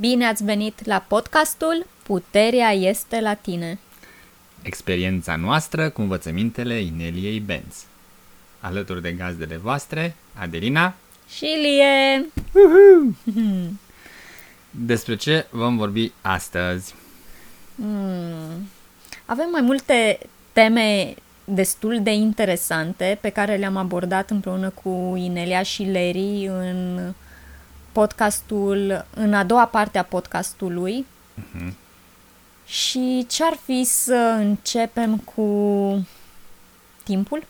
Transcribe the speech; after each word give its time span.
Bine 0.00 0.26
ați 0.26 0.44
venit 0.44 0.86
la 0.86 1.04
podcastul 1.08 1.86
Puterea 2.02 2.70
este 2.70 3.20
la 3.20 3.34
tine. 3.34 3.78
Experiența 4.62 5.36
noastră 5.36 5.90
cu 5.90 6.00
învățămintele 6.00 6.80
Ineliei 6.80 7.40
Benz. 7.40 7.84
Alături 8.60 9.02
de 9.02 9.12
gazdele 9.12 9.56
voastre, 9.56 10.14
Adelina. 10.34 10.94
Și 11.28 11.44
Lie! 11.44 12.26
Despre 14.70 15.16
ce 15.16 15.46
vom 15.50 15.76
vorbi 15.76 16.12
astăzi? 16.20 16.94
Hmm. 17.76 18.68
Avem 19.26 19.48
mai 19.50 19.60
multe 19.60 20.18
teme 20.52 21.14
destul 21.44 22.02
de 22.02 22.12
interesante 22.12 23.18
pe 23.20 23.28
care 23.28 23.56
le-am 23.56 23.76
abordat 23.76 24.30
împreună 24.30 24.70
cu 24.82 25.14
Inelia 25.16 25.62
și 25.62 25.82
Leri 25.82 26.46
în 26.46 27.00
podcastul, 27.96 29.06
în 29.14 29.34
a 29.34 29.44
doua 29.44 29.66
parte 29.66 29.98
a 29.98 30.02
podcastului. 30.02 31.06
Mhm. 31.34 31.76
Și 32.66 33.26
ce-ar 33.28 33.58
fi 33.64 33.84
să 33.84 34.14
începem 34.38 35.18
cu 35.18 36.06
timpul? 37.04 37.44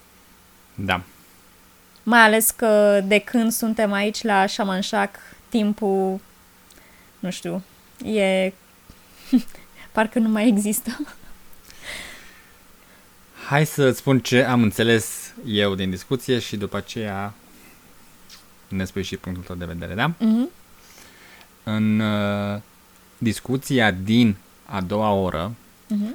Da. 0.75 1.03
Mai 2.03 2.21
ales 2.21 2.51
că 2.51 3.01
de 3.05 3.19
când 3.19 3.53
suntem 3.53 3.93
aici 3.93 4.23
la 4.23 4.47
Shamanshak, 4.47 5.19
timpul, 5.49 6.21
nu 7.19 7.31
știu, 7.31 7.63
e... 8.05 8.53
parcă 9.93 10.19
nu 10.19 10.29
mai 10.29 10.49
există. 10.49 10.99
Hai 13.49 13.67
să 13.67 13.91
spun 13.91 14.21
ce 14.21 14.43
am 14.43 14.63
înțeles 14.63 15.33
eu 15.47 15.75
din 15.75 15.91
discuție 15.91 16.39
și 16.39 16.57
după 16.57 16.77
aceea 16.77 17.35
ne 18.77 18.85
spui 18.85 19.03
și 19.03 19.17
punctul 19.17 19.45
tău 19.45 19.57
de 19.57 19.65
vedere, 19.75 19.95
da? 19.95 20.07
Mhm. 20.19 20.51
În 21.63 22.01
uh, 22.01 22.61
discuția 23.19 23.91
din 23.91 24.37
a 24.67 24.81
doua 24.81 25.11
oră, 25.13 25.55
Mhm. 25.89 26.15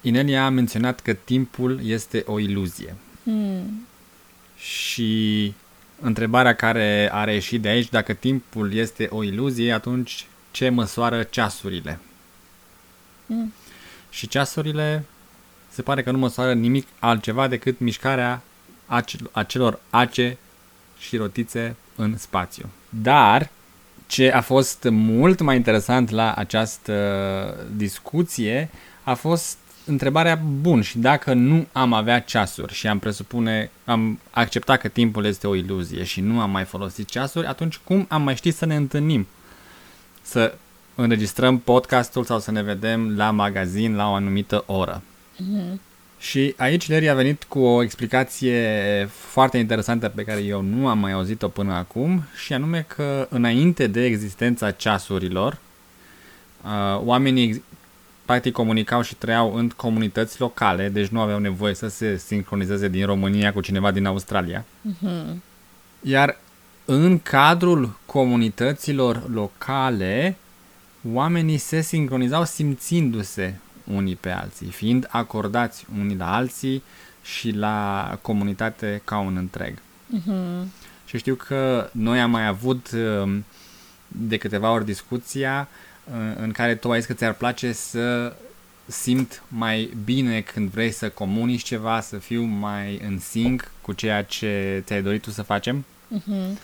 Inelia 0.00 0.44
a 0.44 0.48
menționat 0.48 1.00
că 1.00 1.12
timpul 1.12 1.80
este 1.84 2.22
o 2.26 2.38
iluzie. 2.38 2.94
Hmm. 3.22 3.86
Și 4.56 5.52
întrebarea 6.00 6.54
care 6.54 7.08
a 7.12 7.24
reieșit 7.24 7.60
de 7.60 7.68
aici, 7.68 7.88
dacă 7.88 8.12
timpul 8.12 8.72
este 8.74 9.06
o 9.10 9.22
iluzie, 9.22 9.72
atunci 9.72 10.26
ce 10.50 10.68
măsoară 10.68 11.22
ceasurile? 11.22 11.98
Mm. 13.26 13.52
Și 14.10 14.28
ceasurile 14.28 15.04
se 15.68 15.82
pare 15.82 16.02
că 16.02 16.10
nu 16.10 16.18
măsoară 16.18 16.52
nimic 16.54 16.86
altceva 16.98 17.48
decât 17.48 17.78
mișcarea 17.78 18.42
acel- 18.86 19.30
acelor 19.32 19.80
ace 19.90 20.36
și 21.04 21.16
rotițe 21.16 21.76
în 21.96 22.16
spațiu. 22.18 22.68
Dar 22.88 23.50
ce 24.06 24.32
a 24.32 24.40
fost 24.40 24.86
mult 24.90 25.40
mai 25.40 25.56
interesant 25.56 26.10
la 26.10 26.32
această 26.32 27.66
discuție 27.76 28.70
a 29.02 29.14
fost 29.14 29.58
întrebarea 29.86 30.40
bun 30.60 30.82
și 30.82 30.98
dacă 30.98 31.32
nu 31.32 31.66
am 31.72 31.92
avea 31.92 32.20
ceasuri 32.20 32.74
și 32.74 32.86
am 32.86 32.98
presupune, 32.98 33.70
am 33.84 34.18
acceptat 34.30 34.80
că 34.80 34.88
timpul 34.88 35.24
este 35.24 35.46
o 35.46 35.54
iluzie 35.54 36.04
și 36.04 36.20
nu 36.20 36.40
am 36.40 36.50
mai 36.50 36.64
folosit 36.64 37.08
ceasuri, 37.08 37.46
atunci 37.46 37.76
cum 37.76 38.06
am 38.08 38.22
mai 38.22 38.36
ști 38.36 38.50
să 38.50 38.66
ne 38.66 38.76
întâlnim? 38.76 39.26
Să 40.22 40.54
înregistrăm 40.94 41.58
podcastul 41.58 42.24
sau 42.24 42.38
să 42.38 42.50
ne 42.50 42.62
vedem 42.62 43.16
la 43.16 43.30
magazin 43.30 43.96
la 43.96 44.10
o 44.10 44.12
anumită 44.12 44.62
oră. 44.66 45.02
Mhm. 45.38 45.80
Și 46.24 46.54
aici 46.56 46.88
Leri 46.88 47.08
a 47.08 47.14
venit 47.14 47.44
cu 47.44 47.58
o 47.58 47.82
explicație 47.82 49.08
foarte 49.10 49.58
interesantă 49.58 50.08
pe 50.08 50.24
care 50.24 50.40
eu 50.40 50.60
nu 50.60 50.88
am 50.88 50.98
mai 50.98 51.12
auzit-o 51.12 51.48
până 51.48 51.72
acum 51.72 52.24
și 52.44 52.52
anume 52.52 52.84
că 52.88 53.26
înainte 53.30 53.86
de 53.86 54.04
existența 54.04 54.70
ceasurilor, 54.70 55.58
uh, 56.64 57.00
oamenii 57.04 57.44
ex- 57.44 57.60
practic 58.24 58.52
comunicau 58.52 59.02
și 59.02 59.14
trăiau 59.14 59.54
în 59.54 59.68
comunități 59.68 60.40
locale, 60.40 60.88
deci 60.88 61.08
nu 61.08 61.20
aveau 61.20 61.38
nevoie 61.38 61.74
să 61.74 61.88
se 61.88 62.16
sincronizeze 62.16 62.88
din 62.88 63.06
România 63.06 63.52
cu 63.52 63.60
cineva 63.60 63.90
din 63.90 64.06
Australia. 64.06 64.64
Mhm. 64.80 65.42
Iar 66.00 66.38
în 66.84 67.18
cadrul 67.18 67.98
comunităților 68.06 69.30
locale, 69.32 70.36
oamenii 71.12 71.58
se 71.58 71.80
sincronizau 71.80 72.44
simțindu-se 72.44 73.58
unii 73.84 74.16
pe 74.16 74.30
alții, 74.30 74.66
fiind 74.66 75.06
acordați 75.10 75.86
unii 75.98 76.16
la 76.16 76.34
alții 76.34 76.82
și 77.22 77.50
la 77.50 78.18
comunitate 78.22 79.00
ca 79.04 79.18
un 79.18 79.36
întreg. 79.36 79.78
Mhm. 80.06 80.72
Și 81.06 81.18
știu 81.18 81.34
că 81.34 81.88
noi 81.92 82.20
am 82.20 82.30
mai 82.30 82.46
avut 82.46 82.90
um, 82.92 83.44
de 84.08 84.36
câteva 84.36 84.70
ori 84.72 84.84
discuția 84.84 85.68
uh, 86.04 86.36
în 86.40 86.52
care 86.52 86.74
tu 86.74 86.90
ai 86.90 86.98
zis 86.98 87.06
că 87.06 87.12
ți-ar 87.14 87.32
place 87.32 87.72
să 87.72 88.36
simt 88.86 89.42
mai 89.48 89.96
bine 90.04 90.40
când 90.40 90.70
vrei 90.70 90.90
să 90.90 91.08
comunici 91.08 91.62
ceva, 91.62 92.00
să 92.00 92.16
fiu 92.16 92.42
mai 92.42 93.00
în 93.06 93.18
sync 93.18 93.70
cu 93.80 93.92
ceea 93.92 94.22
ce 94.24 94.82
ți-ai 94.86 95.02
dorit 95.02 95.22
tu 95.22 95.30
să 95.30 95.42
facem. 95.42 95.84
Mhm. 96.08 96.58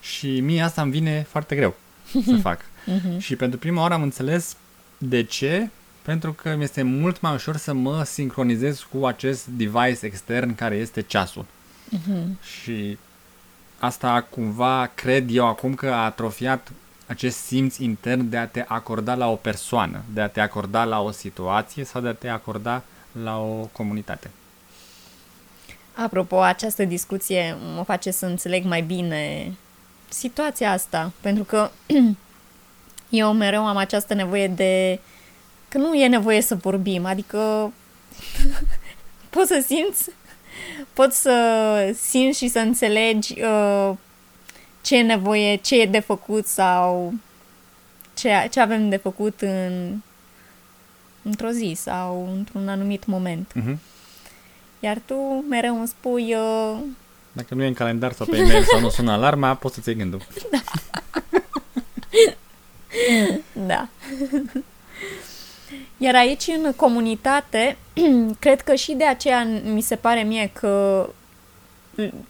Și 0.00 0.40
mie 0.40 0.62
asta 0.62 0.82
îmi 0.82 0.90
vine 0.90 1.26
foarte 1.28 1.56
greu 1.56 1.76
să 2.24 2.36
fac. 2.48 2.60
Mhm. 2.86 3.18
Și 3.18 3.36
pentru 3.36 3.58
prima 3.58 3.80
oară 3.80 3.94
am 3.94 4.02
înțeles 4.02 4.56
de 4.98 5.22
ce, 5.22 5.68
pentru 6.08 6.32
că 6.32 6.54
mi 6.54 6.62
este 6.62 6.82
mult 6.82 7.20
mai 7.20 7.34
ușor 7.34 7.56
să 7.56 7.72
mă 7.72 8.02
sincronizez 8.04 8.86
cu 8.92 9.06
acest 9.06 9.46
device 9.46 9.98
extern 10.06 10.54
care 10.54 10.74
este 10.74 11.00
ceasul. 11.00 11.44
Mhm. 11.88 12.38
Și 12.42 12.98
asta 13.78 14.26
cumva 14.30 14.90
cred 14.94 15.28
eu 15.30 15.46
acum 15.46 15.74
că 15.74 15.86
a 15.86 16.04
atrofiat 16.04 16.72
acest 17.06 17.36
simț 17.36 17.76
intern 17.76 18.28
de 18.28 18.36
a 18.36 18.46
te 18.46 18.64
acorda 18.68 19.14
la 19.14 19.30
o 19.30 19.34
persoană, 19.34 20.02
de 20.12 20.20
a 20.20 20.28
te 20.28 20.40
acorda 20.40 20.84
la 20.84 21.00
o 21.00 21.10
situație 21.10 21.84
sau 21.84 22.00
de 22.00 22.08
a 22.08 22.14
te 22.14 22.28
acorda 22.28 22.82
la 23.22 23.38
o 23.40 23.68
comunitate. 23.72 24.30
Apropo, 25.94 26.40
această 26.40 26.84
discuție 26.84 27.56
mă 27.74 27.82
face 27.82 28.10
să 28.10 28.26
înțeleg 28.26 28.64
mai 28.64 28.82
bine 28.82 29.52
situația 30.08 30.72
asta, 30.72 31.12
pentru 31.20 31.44
că 31.44 31.70
eu 33.08 33.32
mereu 33.32 33.66
am 33.66 33.76
această 33.76 34.14
nevoie 34.14 34.48
de 34.48 35.00
că 35.68 35.78
nu 35.78 35.94
e 35.94 36.06
nevoie 36.06 36.40
să 36.40 36.54
vorbim, 36.54 37.04
adică 37.04 37.72
poți 39.30 39.48
să 39.48 39.64
simți, 39.66 40.10
poți 40.92 41.20
să 41.20 41.96
simți 42.02 42.38
și 42.38 42.48
să 42.48 42.58
înțelegi 42.58 43.42
uh, 43.42 43.92
ce 44.80 44.96
e 44.96 45.02
nevoie, 45.02 45.56
ce 45.56 45.80
e 45.80 45.86
de 45.86 45.98
făcut 45.98 46.46
sau 46.46 47.14
ce, 48.14 48.48
ce 48.50 48.60
avem 48.60 48.88
de 48.88 48.96
făcut 48.96 49.40
în, 49.40 49.96
într-o 51.22 51.50
zi 51.50 51.72
sau 51.76 52.32
într-un 52.36 52.68
anumit 52.68 53.06
moment. 53.06 53.52
Uh-huh. 53.52 53.76
Iar 54.80 54.98
tu 55.06 55.44
mereu 55.48 55.78
îmi 55.78 55.88
spui, 55.88 56.34
uh, 56.34 56.78
Dacă 57.32 57.54
nu 57.54 57.62
e 57.62 57.66
în 57.66 57.74
calendar 57.74 58.12
sau 58.12 58.26
pe 58.26 58.36
e-mail 58.36 58.64
sau 58.64 58.80
nu 58.80 58.88
sună 58.88 59.12
alarma, 59.12 59.54
poți 59.54 59.74
să-ți 59.74 59.88
iei 59.88 59.98
gândul. 59.98 60.26
da. 63.66 63.88
Iar 65.98 66.14
aici, 66.14 66.46
în 66.46 66.72
comunitate, 66.76 67.76
cred 68.38 68.60
că 68.60 68.74
și 68.74 68.92
de 68.92 69.04
aceea 69.04 69.46
mi 69.64 69.80
se 69.80 69.96
pare 69.96 70.22
mie 70.22 70.50
că 70.52 71.08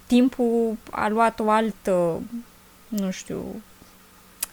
timpul 0.07 0.77
a 0.91 1.09
luat 1.09 1.41
o 1.41 1.51
altă, 1.51 2.23
nu 2.89 3.11
știu, 3.11 3.45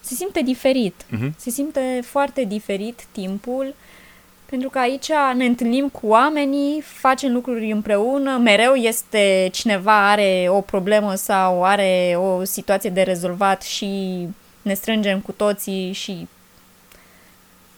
se 0.00 0.14
simte 0.14 0.42
diferit. 0.42 1.04
Uh-huh. 1.04 1.30
Se 1.36 1.50
simte 1.50 2.00
foarte 2.04 2.44
diferit 2.44 3.06
timpul, 3.12 3.74
pentru 4.46 4.68
că 4.68 4.78
aici 4.78 5.10
ne 5.34 5.44
întâlnim 5.44 5.88
cu 5.88 6.06
oamenii, 6.06 6.80
facem 6.80 7.32
lucruri 7.32 7.70
împreună, 7.70 8.36
mereu 8.36 8.74
este 8.74 9.48
cineva 9.52 10.10
are 10.10 10.46
o 10.48 10.60
problemă 10.60 11.14
sau 11.14 11.64
are 11.64 12.16
o 12.18 12.44
situație 12.44 12.90
de 12.90 13.02
rezolvat 13.02 13.62
și 13.62 14.22
ne 14.62 14.74
strângem 14.74 15.20
cu 15.20 15.32
toții 15.32 15.92
și 15.92 16.28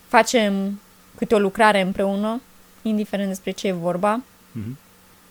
facem 0.08 0.80
câte 1.18 1.34
o 1.34 1.38
lucrare 1.38 1.80
împreună, 1.80 2.40
indiferent 2.82 3.28
despre 3.28 3.50
ce 3.50 3.66
e 3.66 3.72
vorba. 3.72 4.22
Uh-huh. 4.22 4.76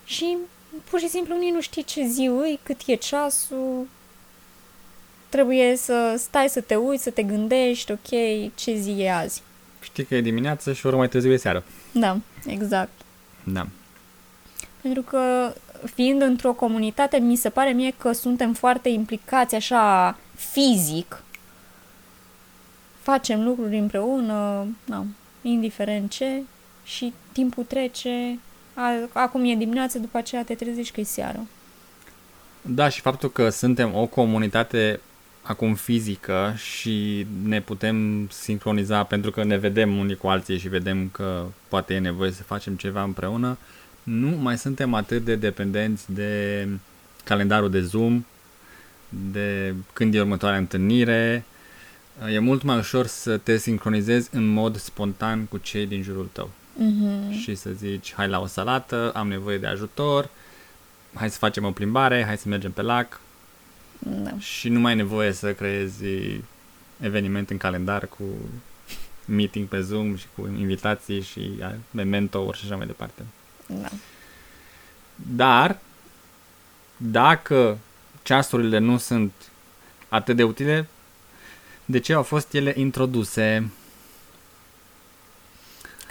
Și 0.06 0.38
pur 0.90 1.00
și 1.00 1.10
simplu 1.10 1.38
nici 1.38 1.54
nu 1.54 1.62
știi 1.62 1.84
ce 1.84 2.06
zi 2.06 2.30
îi, 2.42 2.60
cât 2.64 2.82
e 2.86 2.96
ceasul. 2.96 3.88
Trebuie 5.30 5.76
să 5.76 6.16
stai 6.18 6.50
să 6.50 6.62
te 6.62 6.76
uiți, 6.76 7.04
să 7.04 7.10
te 7.10 7.24
gândești, 7.24 7.92
ok, 7.92 8.10
ce 8.56 8.76
zi 8.76 9.02
e 9.02 9.14
azi. 9.14 9.42
Știi 9.82 10.06
că 10.06 10.16
e 10.16 10.22
dimineață 10.22 10.74
și 10.74 10.86
o 10.86 10.90
oră 10.90 10.98
mai 10.98 11.10
târziu 11.10 11.32
e 11.32 11.38
seară. 11.38 11.64
Da, 11.92 12.18
exact. 12.46 12.92
Da. 13.44 13.68
Pentru 14.82 15.02
că 15.02 15.54
fiind 15.94 16.22
într-o 16.22 16.54
comunitate, 16.54 17.18
mi 17.18 17.36
se 17.36 17.50
pare 17.50 17.72
mie 17.72 17.94
că 17.98 18.12
suntem 18.12 18.54
foarte 18.54 18.90
implicați 18.90 19.56
așa 19.56 20.18
fizic. 20.36 21.24
Facem 23.02 23.44
lucruri 23.44 23.78
împreună, 23.78 24.68
da, 24.86 25.06
indiferent 25.52 26.12
ce, 26.12 26.42
și 26.84 27.14
timpul 27.32 27.64
trece, 27.64 28.40
a, 28.74 28.92
acum 29.14 29.46
e 29.46 29.56
dimineață, 29.56 30.00
după 30.00 30.18
aceea 30.18 30.44
te 30.44 30.56
trezești 30.56 30.94
că 30.94 31.00
e 31.00 31.04
seară. 31.04 31.48
Da, 32.62 32.90
și 32.90 33.02
faptul 33.02 33.32
că 33.32 33.50
suntem 33.50 33.96
o 33.96 34.06
comunitate 34.06 35.00
acum 35.42 35.76
fizică 35.76 36.54
și 36.56 37.26
ne 37.44 37.62
putem 37.62 38.28
sincroniza 38.32 39.04
pentru 39.04 39.32
că 39.32 39.44
ne 39.44 39.58
vedem 39.58 39.98
unii 39.98 40.16
cu 40.16 40.28
alții 40.28 40.58
și 40.58 40.68
vedem 40.68 41.10
că 41.12 41.46
poate 41.68 41.94
e 41.94 42.00
nevoie 42.00 42.32
să 42.32 42.44
facem 42.44 42.76
ceva 42.76 43.04
împreună, 43.04 43.58
nu 44.04 44.28
mai 44.28 44.58
suntem 44.58 44.94
atât 44.94 45.24
de 45.24 45.36
dependenți 45.36 46.14
de 46.14 46.68
calendarul 47.24 47.70
de 47.70 47.82
Zoom, 47.82 48.26
de 49.32 49.74
când 49.94 50.14
e 50.14 50.20
următoarea 50.20 50.58
întâlnire. 50.58 51.44
E 52.26 52.40
mult 52.40 52.62
mai 52.64 52.78
ușor 52.78 53.06
să 53.06 53.38
te 53.38 53.58
sincronizezi 53.58 54.30
în 54.32 54.48
mod 54.48 54.78
spontan 54.78 55.46
cu 55.46 55.58
cei 55.58 55.86
din 55.86 56.02
jurul 56.02 56.30
tău. 56.32 56.50
Mhm. 56.74 57.32
Și 57.32 57.56
să 57.56 57.70
zici, 57.72 58.14
hai 58.14 58.28
la 58.28 58.40
o 58.40 58.46
salată, 58.46 59.12
am 59.16 59.28
nevoie 59.28 59.58
de 59.58 59.68
ajutor, 59.68 60.30
hai 61.14 61.30
să 61.30 61.38
facem 61.38 61.66
o 61.66 61.72
plimbare, 61.72 62.24
hai 62.26 62.38
să 62.38 62.48
mergem 62.48 62.72
pe 62.72 62.82
lac, 62.82 63.20
Da. 64.00 64.40
și 64.40 64.70
nu 64.70 64.80
mai 64.80 64.92
ai 64.92 64.98
nevoie 64.98 65.32
să 65.32 65.54
creezi 65.54 66.04
eveniment 67.00 67.50
în 67.50 67.58
calendar 67.58 68.08
cu 68.08 68.24
meeting 69.26 69.68
pe 69.68 69.82
Zoom 69.82 70.16
și 70.16 70.26
cu 70.36 70.50
invitații 70.58 71.22
și 71.22 71.52
memento 71.92 72.52
și 72.54 72.62
așa 72.66 72.76
mai 72.76 72.86
departe. 72.86 73.22
Da. 73.68 73.88
Dar, 75.16 75.80
dacă 76.98 77.78
ceasurile 78.24 78.78
nu 78.78 78.98
sunt 78.98 79.32
atât 80.10 80.36
de 80.36 80.44
utile, 80.44 80.88
de 81.90 82.00
ce 82.00 82.14
au 82.14 82.24
fost 82.24 82.54
ele 82.54 82.74
introduse 82.76 83.70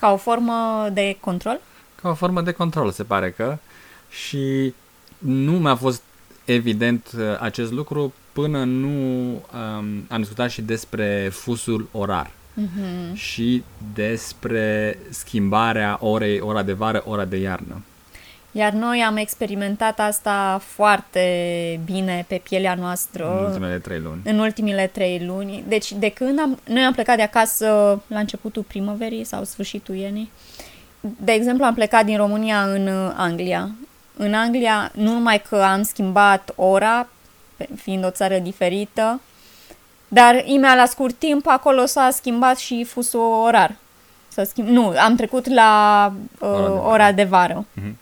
Ca 0.00 0.12
o 0.12 0.16
formă 0.16 0.88
de 0.92 1.16
control? 1.20 1.60
ca 2.02 2.08
o 2.08 2.14
formă 2.14 2.40
de 2.42 2.52
control, 2.52 2.90
se 2.90 3.04
pare 3.04 3.30
că, 3.30 3.58
și 4.10 4.74
nu 5.18 5.52
mi-a 5.52 5.76
fost 5.76 6.02
evident 6.44 7.10
uh, 7.18 7.22
acest 7.40 7.72
lucru 7.72 8.12
până 8.32 8.64
nu 8.64 8.88
um, 9.32 10.04
am 10.08 10.16
discutat 10.18 10.50
și 10.50 10.62
despre 10.62 11.28
fusul 11.32 11.88
orar 11.92 12.30
Mhm. 12.58 13.14
și 13.14 13.62
despre 13.94 14.98
schimbarea 15.08 15.96
orei, 16.00 16.40
ora 16.40 16.62
de 16.62 16.72
vară, 16.72 17.02
ora 17.06 17.24
de 17.24 17.36
iarnă. 17.36 17.82
Iar 18.56 18.72
noi 18.72 19.00
am 19.02 19.16
experimentat 19.16 20.00
asta 20.00 20.60
foarte 20.64 21.20
bine 21.84 22.24
pe 22.28 22.40
pielea 22.42 22.74
noastră 22.74 23.36
În 23.38 23.44
ultimele 23.44 23.78
trei 23.78 23.98
luni. 24.00 24.20
în 24.24 24.38
ultimile 24.38 24.86
trei 24.86 25.24
luni. 25.26 25.64
Deci 25.68 25.92
de 25.92 26.08
când 26.08 26.38
am, 26.40 26.58
noi 26.64 26.82
am 26.82 26.92
plecat 26.92 27.16
de 27.16 27.22
acasă 27.22 27.66
la 28.06 28.18
începutul 28.18 28.62
primăverii 28.62 29.24
sau 29.24 29.44
sfârșitul 29.44 29.94
iernii, 29.94 30.30
de 31.00 31.32
exemplu 31.32 31.64
am 31.64 31.74
plecat 31.74 32.04
din 32.04 32.16
România 32.16 32.62
în 32.62 32.86
uh, 32.86 33.12
Anglia. 33.16 33.70
În 34.16 34.34
Anglia 34.34 34.90
nu 34.94 35.12
numai 35.12 35.42
că 35.48 35.56
am 35.56 35.82
schimbat 35.82 36.52
ora, 36.54 37.08
pe- 37.56 37.68
fiind 37.76 38.04
o 38.04 38.10
țară 38.10 38.38
diferită, 38.38 39.20
dar 40.08 40.42
imediat 40.44 40.76
la 40.76 40.86
scurt 40.86 41.14
timp 41.18 41.46
acolo 41.46 41.86
s-a 41.86 42.08
schimbat 42.12 42.56
și 42.58 42.84
fusul 42.84 43.20
orar. 43.44 43.74
S-a 44.28 44.44
schimb... 44.44 44.68
Nu, 44.68 44.94
am 44.98 45.16
trecut 45.16 45.48
la 45.48 46.12
uh, 46.40 46.48
Ora 46.48 46.62
de 46.62 46.68
vară. 46.68 46.88
ora 46.88 47.12
de 47.12 47.24
vară. 47.24 47.64
Mhm. 47.72 47.96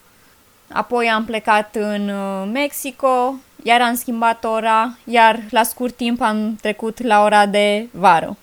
Apoi 0.75 1.09
am 1.09 1.25
plecat 1.25 1.75
în 1.75 2.09
uh, 2.09 2.49
Mexico, 2.53 3.35
iar 3.63 3.81
am 3.81 3.95
schimbat 3.95 4.45
ora, 4.45 4.97
iar 5.05 5.41
la 5.51 5.63
scurt 5.63 5.97
timp 5.97 6.21
am 6.21 6.57
trecut 6.61 7.03
la 7.03 7.23
ora 7.23 7.47
de 7.47 7.89
vară. 7.91 8.37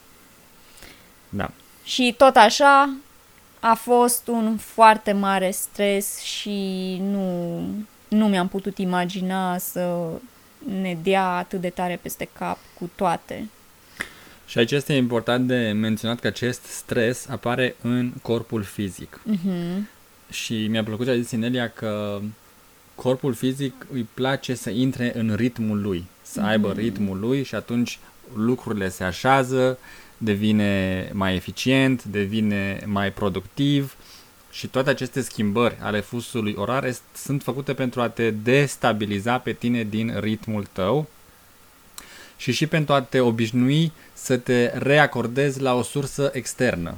Da. 1.30 1.51
Și 1.83 2.16
tot 2.18 2.36
așa 2.36 2.94
a 3.60 3.74
fost 3.74 4.28
un 4.28 4.57
foarte 4.57 5.12
mare 5.12 5.51
stres 5.51 6.19
și 6.19 6.98
nu, 7.01 7.60
nu 8.07 8.28
mi-am 8.28 8.48
putut 8.48 8.77
imagina 8.77 9.57
să 9.57 10.10
ne 10.81 10.98
dea 11.04 11.25
atât 11.25 11.62
de 11.62 11.69
tare 11.69 12.00
peste 12.01 12.30
cap 12.38 12.57
cu 12.80 12.89
toate. 12.95 13.50
Și 14.45 14.57
aici 14.57 14.72
este 14.72 14.94
important 14.94 15.48
de 15.48 15.72
menționat 15.75 16.19
că 16.19 16.27
acest 16.27 16.63
stres 16.63 17.30
apare 17.30 17.75
în 17.81 18.12
corpul 18.22 18.63
fizic. 18.63 19.19
Mhm. 19.24 19.88
Și 20.31 20.68
mi-a 20.68 20.83
plăcut 20.83 21.06
ce 21.06 21.12
a 21.12 21.16
zis 21.16 21.28
Sinelia 21.28 21.69
că 21.69 22.19
corpul 22.95 23.33
fizic 23.33 23.86
îi 23.94 24.07
place 24.13 24.54
să 24.54 24.69
intre 24.69 25.12
în 25.16 25.33
ritmul 25.36 25.81
lui, 25.81 26.06
să 26.22 26.42
aibă 26.42 26.72
ritmul 26.72 27.19
lui 27.19 27.44
și 27.44 27.56
atunci 27.56 28.00
lucrurile 28.36 28.89
se 28.89 29.04
așează, 29.04 29.78
devine 30.18 31.10
mai 31.13 31.36
eficient, 31.36 32.04
devine 32.04 32.83
mai 32.86 33.12
productiv 33.12 33.95
și 34.51 34.68
toate 34.68 34.89
aceste 34.89 35.22
schimbări 35.22 35.78
ale 35.80 36.00
fusului 36.00 36.54
orar 36.57 36.86
est- 36.86 37.16
sunt 37.16 37.44
făcute 37.44 37.74
pentru 37.74 38.01
a 38.01 38.10
te 38.10 38.31
destabiliza 38.31 39.38
pe 39.38 39.51
tine 39.51 39.84
din 39.84 40.19
ritmul 40.19 40.68
tău 40.72 41.07
și 42.38 42.51
și 42.51 42.68
pentru 42.68 42.94
a 42.94 43.01
te 43.01 43.19
obișnui 43.19 43.92
să 44.13 44.38
te 44.38 44.72
reacordezi 44.74 45.62
la 45.62 45.74
o 45.74 45.81
sursă 45.81 46.30
externă, 46.34 46.98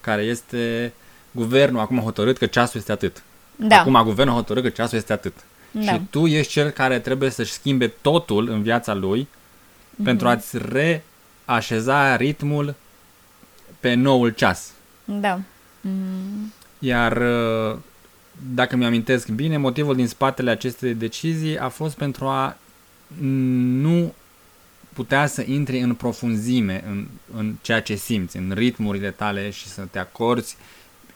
care 0.00 0.22
este 0.22 0.92
guvernul 1.30 1.80
acum 1.80 1.98
a 1.98 2.02
hotărât 2.02 2.38
că 2.38 2.46
ceasul 2.46 2.78
este 2.80 2.92
atât. 2.92 3.22
Da, 3.56 3.78
Acum 3.80 4.02
guvernul 4.04 4.34
a 4.34 4.36
hotărât 4.36 4.62
că 4.62 4.68
ceasul 4.68 4.98
este 4.98 5.12
atât. 5.12 5.34
Da. 5.70 5.80
Și 5.92 6.00
tu 6.10 6.26
ești 6.26 6.52
cel 6.52 6.70
care 6.70 6.98
trebuie 6.98 7.30
să-și 7.30 7.52
schimbe 7.52 7.86
totul 7.88 8.48
în 8.48 8.62
viața 8.62 8.94
lui 8.94 9.28
Mhm. 9.94 10.02
pentru 10.06 10.28
a-ți 10.28 10.56
reașeza 11.46 12.16
ritmul 12.16 12.74
pe 13.80 13.94
noul 13.94 14.30
ceas. 14.30 14.70
da. 15.04 15.40
Mm, 15.80 16.52
Iar 16.78 17.16
uh, 17.16 17.76
dacă 18.54 18.76
mi-amintesc 18.76 19.28
bine, 19.28 19.56
motivul 19.56 19.94
din 19.94 20.06
spatele 20.08 20.50
acestei 20.50 20.94
decizii 20.94 21.58
a 21.58 21.68
fost 21.68 21.96
pentru 21.96 22.26
a 22.26 22.56
nu 23.20 24.14
putea 24.92 25.26
să 25.26 25.42
intri 25.46 25.78
în 25.80 25.94
profunzime 25.94 26.84
în, 26.88 27.06
în 27.36 27.54
ceea 27.62 27.82
ce 27.82 27.94
simți, 27.94 28.36
în 28.36 28.52
ritmurile 28.54 29.10
tale 29.10 29.50
și 29.50 29.66
să 29.68 29.82
te 29.90 29.98
acorzi 29.98 30.56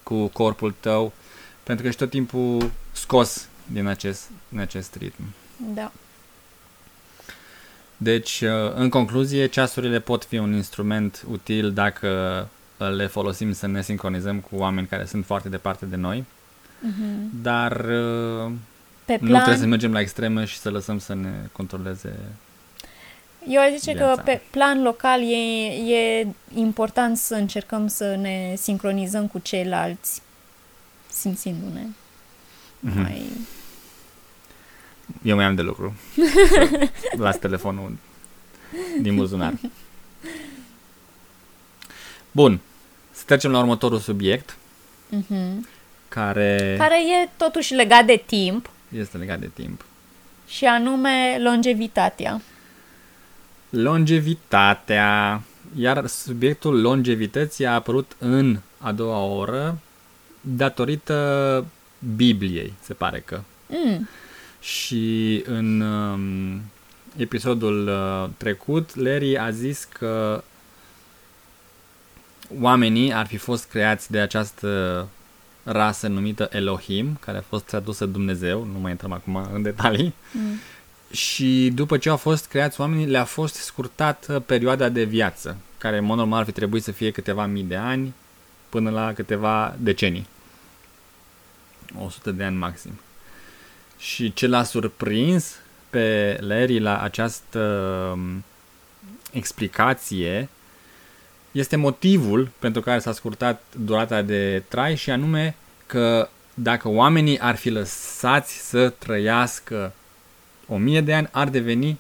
cu 0.03 0.27
corpul 0.27 0.75
tău, 0.81 1.13
pentru 1.63 1.83
că 1.83 1.89
ești 1.89 2.01
tot 2.01 2.11
timpul 2.11 2.71
scos 2.93 3.49
din 3.67 3.87
acest, 3.87 4.29
din 4.49 4.61
acest 4.61 4.95
ritm. 4.95 5.23
da. 5.75 5.93
Deci, 7.97 8.41
uh, 8.41 8.73
în 8.75 8.89
concluzie, 8.89 9.47
ceasurile 9.47 9.99
pot 10.01 10.25
fi 10.25 10.39
un 10.39 10.55
instrument 10.55 11.25
util 11.31 11.73
dacă 11.73 12.09
uh, 12.79 12.91
le 12.91 13.07
folosim 13.07 13.53
să 13.53 13.67
ne 13.67 13.83
sincronizăm 13.83 14.39
cu 14.41 14.57
oameni 14.57 14.87
care 14.87 15.05
sunt 15.05 15.25
foarte 15.25 15.49
departe 15.49 15.87
de 15.87 15.97
noi, 15.97 16.25
Mhm. 16.81 17.31
dar 17.43 17.73
uh, 17.73 18.51
Pe 19.05 19.13
nu 19.21 19.27
trebuie 19.27 19.45
să 19.45 19.57
plan, 19.59 19.69
mergem 19.69 19.93
la 19.93 20.01
extreme 20.01 20.45
și 20.45 20.59
să 20.59 20.71
lăsăm 20.71 20.99
să 20.99 21.15
ne 21.15 21.31
controleze. 21.53 22.15
Eu 23.49 23.61
aș 23.61 23.71
zice 23.79 23.93
că 23.93 23.97
viața. 24.05 24.23
pe 24.23 24.41
plan 24.51 24.83
local 24.83 25.23
e, 25.23 25.37
e 25.95 26.27
important 26.55 27.17
să 27.17 27.35
încercăm 27.35 27.87
să 27.87 28.15
ne 28.17 28.55
sincronizăm 28.57 29.27
cu 29.27 29.39
ceilalți 29.39 30.23
simțindu-ne 31.11 31.83
Mhm. 32.85 33.01
mai... 33.01 33.27
Eu 35.23 35.37
mai 35.37 35.45
am 35.45 35.55
de 35.55 35.63
lucru. 35.63 35.95
Să 36.51 36.89
Las 37.17 37.39
telefonul 37.39 37.97
din 39.01 39.15
buzunar. 39.17 39.53
Bun. 42.31 42.61
Să 43.11 43.23
trecem 43.27 43.51
la 43.51 43.59
următorul 43.59 43.99
subiect, 43.99 44.57
Mhm. 45.09 45.67
care, 46.09 46.75
Care 46.79 47.01
e 47.23 47.29
totuși 47.37 47.75
legat 47.75 48.05
de 48.05 48.23
timp 48.27 48.71
este 48.97 49.17
legat 49.17 49.39
de 49.39 49.51
timp. 49.55 49.85
și 50.49 50.65
anume 50.65 51.39
longevitatea. 51.41 52.41
Longevitatea. 53.73 55.43
Iar 55.77 56.07
subiectul 56.07 56.81
longevității 56.81 57.67
a 57.67 57.75
apărut 57.75 58.17
în 58.19 58.59
a 58.79 58.93
doua 58.93 59.25
oră 59.25 59.79
datorită 60.41 61.67
Bibliei, 62.17 62.73
se 62.81 62.95
pare 62.95 63.23
că. 63.25 63.41
Mm. 63.67 64.09
Și 64.61 65.43
în 65.47 65.81
um, 65.81 66.61
episodul 67.17 67.89
uh, 67.89 68.29
trecut, 68.37 68.95
Larry 68.95 69.39
a 69.39 69.51
zis 69.51 69.85
că 69.85 70.43
oamenii 72.61 73.13
ar 73.13 73.27
fi 73.27 73.37
fost 73.37 73.69
creați 73.69 74.11
de 74.11 74.19
această 74.19 75.09
rasă 75.63 76.09
numită 76.09 76.49
Elohim, 76.53 77.19
care 77.21 77.39
a 77.39 77.45
fost 77.49 77.65
tradusă 77.65 78.07
Dumnezeu, 78.07 78.65
nu 78.73 78.79
mai 78.79 78.91
intrăm 78.91 79.13
acum 79.13 79.49
în 79.53 79.63
detalii, 79.63 80.15
Mm. 80.33 80.59
Și 81.13 81.71
după 81.75 81.99
ce 81.99 82.09
au 82.09 82.17
fost 82.17 82.47
creați 82.47 82.81
oamenii, 82.81 83.07
le-a 83.07 83.25
fost 83.25 83.55
scurtată 83.55 84.41
perioada 84.41 84.89
de 84.89 85.05
viață, 85.05 85.57
care 85.79 85.99
în 85.99 86.05
mod 86.05 86.17
normal 86.17 86.39
ar 86.39 86.45
fi 86.45 86.53
trebuit 86.53 86.83
să 86.83 86.93
fie 86.93 87.11
câteva 87.11 87.47
mii 87.47 87.63
de 87.63 87.77
ani 87.77 88.15
până 88.69 88.91
la 88.91 89.13
câteva 89.13 89.75
decenii. 89.79 90.27
100 91.99 92.31
de 92.31 92.45
ani 92.45 92.57
maxim. 92.57 93.01
Și 93.99 94.33
ce 94.33 94.47
l-a 94.47 94.63
surprins 94.63 95.57
pe 95.91 96.37
Larry 96.41 96.79
la 96.79 97.01
această 97.01 97.61
um, 98.13 98.45
explicație 99.33 100.49
este 101.53 101.77
motivul 101.77 102.51
pentru 102.59 102.81
care 102.81 102.99
s-a 102.99 103.13
scurtat 103.13 103.63
durata 103.77 104.23
de 104.23 104.63
trai 104.69 104.97
și 104.97 105.11
anume 105.11 105.57
că 105.87 106.29
dacă 106.55 106.89
oamenii 106.89 107.39
ar 107.39 107.57
fi 107.57 107.71
lăsați 107.71 108.69
să 108.69 108.89
trăiască 108.89 109.93
o 110.73 110.77
mie 110.77 111.01
de 111.01 111.15
ani, 111.15 111.29
ar 111.33 111.49
deveni 111.49 111.99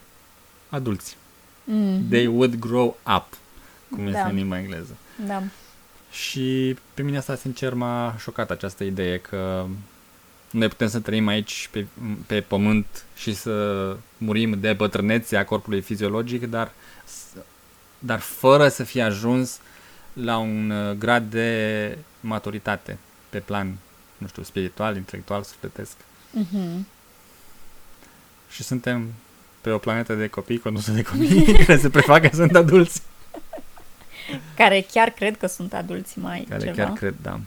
adulți. 0.68 1.16
Mm. 1.64 2.08
They 2.08 2.26
would 2.26 2.54
grow 2.58 2.98
up, 3.16 3.26
cum 3.90 4.06
este 4.06 4.18
Da. 4.20 4.26
în 4.28 4.34
limba 4.34 4.58
engleză. 4.58 4.96
Da. 5.26 5.42
Și 6.10 6.76
pe 6.94 7.02
mine 7.02 7.16
asta, 7.18 7.34
sincer, 7.36 7.74
m-a 7.74 8.16
șocat 8.18 8.50
această 8.50 8.84
idee 8.84 9.18
că 9.18 9.64
noi 10.50 10.68
putem 10.68 10.88
să 10.88 11.00
trăim 11.00 11.26
aici 11.26 11.68
pe, 11.72 11.86
pe 12.26 12.40
pământ 12.40 13.04
și 13.16 13.34
să 13.34 13.96
murim 14.18 14.60
de 14.60 14.72
bătrânețea 14.72 15.44
corpului 15.44 15.80
fiziologic, 15.80 16.46
dar, 16.46 16.72
dar 17.98 18.18
fără 18.18 18.68
să 18.68 18.84
fie 18.84 19.02
ajuns 19.02 19.58
la 20.12 20.38
un 20.38 20.70
uh, 20.70 20.96
grad 20.96 21.30
de 21.30 21.98
maturitate 22.20 22.98
pe 23.30 23.38
plan, 23.38 23.76
nu 24.18 24.26
știu, 24.26 24.42
spiritual, 24.42 24.96
intelectual, 24.96 25.42
sufletesc. 25.42 25.96
Mhm. 26.30 26.86
Și 28.52 28.62
suntem 28.62 29.12
pe 29.60 29.70
o 29.70 29.78
planetă 29.78 30.14
de 30.14 30.28
copii 30.28 30.58
condusă 30.58 30.90
de 30.90 31.02
copii 31.02 31.52
care 31.66 31.78
se 31.78 31.90
prefac 31.90 32.22
că 32.30 32.36
sunt 32.36 32.56
adulți. 32.56 33.02
Care 34.56 34.80
chiar 34.92 35.10
cred 35.10 35.36
că 35.38 35.46
sunt 35.46 35.74
adulți 35.74 36.18
mai 36.18 36.46
Care 36.48 36.64
ceva. 36.64 36.76
chiar 36.76 36.92
cred, 36.92 37.14
da. 37.22 37.40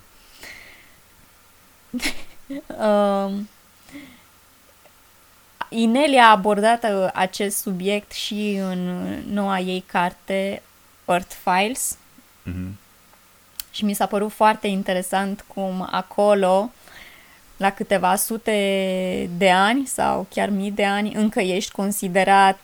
Uh, 2.67 3.31
Inelia 5.69 6.23
a 6.23 6.29
abordat 6.31 6.83
uh, 6.83 7.09
acest 7.13 7.57
subiect 7.57 8.11
și 8.11 8.57
în 8.61 8.85
noua 9.33 9.59
ei 9.59 9.83
carte 9.87 10.61
Earth 11.05 11.35
Files 11.43 11.97
Mhm. 12.43 12.77
și 13.71 13.85
mi 13.85 13.93
s-a 13.93 14.05
părut 14.05 14.31
foarte 14.31 14.67
interesant 14.67 15.43
cum 15.47 15.87
acolo, 15.91 16.71
la 17.57 17.69
câteva 17.71 18.15
sute 18.15 19.29
de 19.37 19.49
ani 19.51 19.85
sau 19.85 20.27
chiar 20.33 20.49
mii 20.49 20.71
de 20.71 20.85
ani, 20.85 21.13
încă 21.13 21.39
ești 21.39 21.71
considerat 21.71 22.59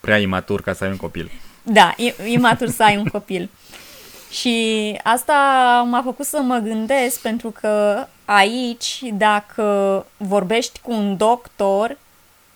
Prea 0.00 0.18
imatur 0.18 0.62
ca 0.62 0.72
să 0.72 0.84
ai 0.84 0.90
un 0.90 0.96
copil. 0.96 1.30
Da, 1.62 1.94
i- 1.96 2.14
imatur 2.26 2.68
să 2.68 2.82
ai 2.82 2.96
un 2.96 3.04
copil. 3.04 3.50
Și 4.30 4.98
asta 5.02 5.32
m-a 5.90 6.02
făcut 6.02 6.26
să 6.26 6.40
mă 6.40 6.56
gândesc 6.56 7.20
pentru 7.20 7.50
că 7.50 8.06
aici, 8.24 9.00
dacă 9.12 10.06
vorbești 10.16 10.80
cu 10.80 10.92
un 10.92 11.16
doctor, 11.16 11.96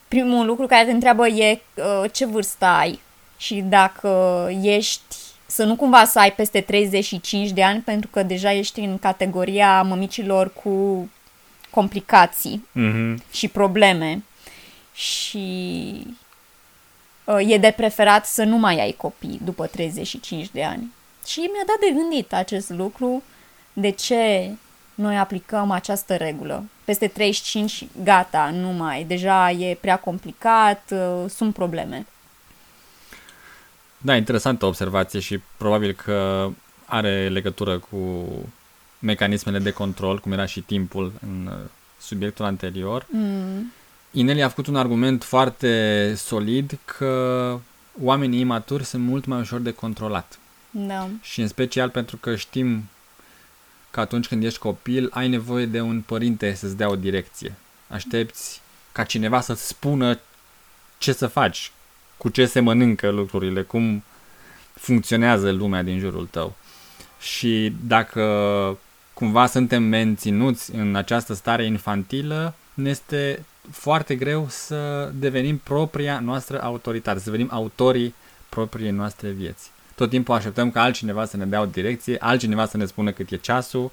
primul 0.08 0.46
lucru 0.46 0.66
care 0.66 0.84
te 0.84 0.90
întreabă 0.90 1.26
e 1.26 1.60
uh, 1.74 2.04
ce 2.12 2.26
vârstă 2.26 2.64
ai 2.64 3.00
și 3.36 3.54
dacă 3.54 4.48
ești, 4.62 5.16
să 5.54 5.64
nu 5.64 5.76
cumva 5.76 6.04
să 6.04 6.18
ai 6.18 6.32
peste 6.32 6.60
35 6.60 7.50
de 7.50 7.62
ani 7.62 7.80
pentru 7.80 8.10
că 8.10 8.22
deja 8.22 8.52
ești 8.52 8.80
în 8.80 8.98
categoria 8.98 9.82
mămicilor 9.82 10.52
cu 10.52 11.08
complicații 11.70 12.66
Mhm. 12.72 13.22
și 13.32 13.48
probleme 13.48 14.22
și 14.94 15.46
uh, 17.24 17.50
e 17.50 17.58
de 17.58 17.70
preferat 17.76 18.26
să 18.26 18.44
nu 18.44 18.56
mai 18.56 18.80
ai 18.80 18.92
copii 18.92 19.40
după 19.44 19.66
35 19.66 20.48
de 20.50 20.64
ani. 20.64 20.92
Și 21.26 21.38
mi-a 21.38 21.64
dat 21.66 21.78
de 21.80 21.94
gândit 22.00 22.32
acest 22.32 22.70
lucru, 22.70 23.22
de 23.72 23.90
ce 23.90 24.50
noi 24.94 25.16
aplicăm 25.18 25.70
această 25.70 26.16
regulă. 26.16 26.64
Peste 26.84 27.06
35, 27.06 27.86
gata, 28.02 28.50
nu 28.52 28.68
mai, 28.68 29.04
deja 29.04 29.50
e 29.50 29.74
prea 29.80 29.98
complicat, 29.98 30.82
uh, 30.90 31.30
sunt 31.30 31.54
probleme. 31.54 32.06
Da, 34.04 34.16
interesantă 34.16 34.66
observație 34.66 35.20
și 35.20 35.40
probabil 35.56 35.92
că 35.92 36.48
are 36.84 37.28
legătură 37.28 37.78
cu 37.78 38.26
mecanismele 38.98 39.58
de 39.58 39.70
control, 39.70 40.18
cum 40.18 40.32
era 40.32 40.46
și 40.46 40.60
timpul 40.60 41.12
în 41.22 41.46
uh, 41.46 41.58
subiectul 42.00 42.44
anterior. 42.44 43.06
Mm, 43.10 43.72
Ineli 44.10 44.42
a 44.42 44.48
făcut 44.48 44.66
un 44.66 44.76
argument 44.76 45.24
foarte 45.24 46.12
solid 46.16 46.78
că 46.84 47.58
oamenii 48.02 48.40
imaturi 48.40 48.84
sunt 48.84 49.02
mult 49.02 49.24
mai 49.24 49.40
ușor 49.40 49.60
de 49.60 49.72
controlat. 49.72 50.38
da, 50.70 51.08
Și 51.22 51.40
în 51.40 51.48
special 51.48 51.90
pentru 51.90 52.16
că 52.16 52.36
știm 52.36 52.88
că 53.90 54.00
atunci 54.00 54.28
când 54.28 54.44
ești 54.44 54.58
copil 54.58 55.08
ai 55.12 55.28
nevoie 55.28 55.66
de 55.66 55.80
un 55.80 56.00
părinte 56.00 56.54
să-ți 56.54 56.76
dea 56.76 56.90
o 56.90 56.96
direcție. 56.96 57.54
Aștepți 57.88 58.60
ca 58.92 59.04
cineva 59.04 59.40
să-ți 59.40 59.66
spună 59.66 60.18
ce 60.98 61.12
să 61.12 61.26
faci, 61.26 61.72
cu 62.24 62.30
ce 62.30 62.46
se 62.46 62.60
mănâncă 62.60 63.10
lucrurile, 63.10 63.62
cum 63.62 64.02
funcționează 64.74 65.50
lumea 65.50 65.82
din 65.82 65.98
jurul 65.98 66.26
tău. 66.30 66.54
Și 67.20 67.72
dacă 67.86 68.78
cumva 69.12 69.46
suntem 69.46 69.82
menținuți 69.82 70.74
în 70.74 70.94
această 70.94 71.34
stare 71.34 71.64
infantilă, 71.64 72.54
ne 72.74 72.90
este 72.90 73.44
foarte 73.70 74.14
greu 74.14 74.46
să 74.48 75.10
devenim 75.14 75.58
propria 75.58 76.20
noastră 76.20 76.62
autoritate, 76.62 77.18
să 77.18 77.24
devenim 77.24 77.48
autorii 77.52 78.14
propriei 78.48 78.90
noastre 78.90 79.30
vieți. 79.30 79.70
Tot 79.94 80.10
timpul 80.10 80.34
așteptăm 80.34 80.70
ca 80.70 80.82
altcineva 80.82 81.24
să 81.24 81.36
ne 81.36 81.44
dea 81.44 81.60
o 81.60 81.66
direcție, 81.66 82.16
altcineva 82.20 82.66
să 82.66 82.76
ne 82.76 82.84
spună 82.86 83.10
cât 83.12 83.30
e 83.30 83.36
ceasul 83.36 83.90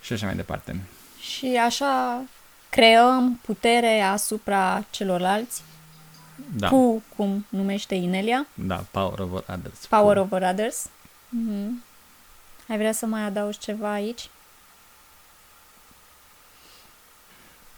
și 0.00 0.12
așa 0.12 0.26
mai 0.26 0.34
departe. 0.34 0.80
și 1.20 1.60
așa 1.66 2.22
creăm 2.70 3.40
putere 3.44 4.00
asupra 4.00 4.84
celorlalți 4.90 5.62
Da, 6.56 6.68
cu, 6.68 7.02
cum 7.16 7.46
numește 7.48 7.94
Inelia, 7.94 8.46
da, 8.54 8.84
power 8.90 9.18
over 9.18 9.44
others. 9.48 9.86
Power 9.88 10.16
over 10.16 10.42
others. 10.42 10.88
Mhm. 11.28 11.82
Ai 12.68 12.76
vrea 12.76 12.92
să 12.92 13.06
mai 13.06 13.22
adaugi 13.22 13.58
ceva 13.58 13.92
aici? 13.92 14.28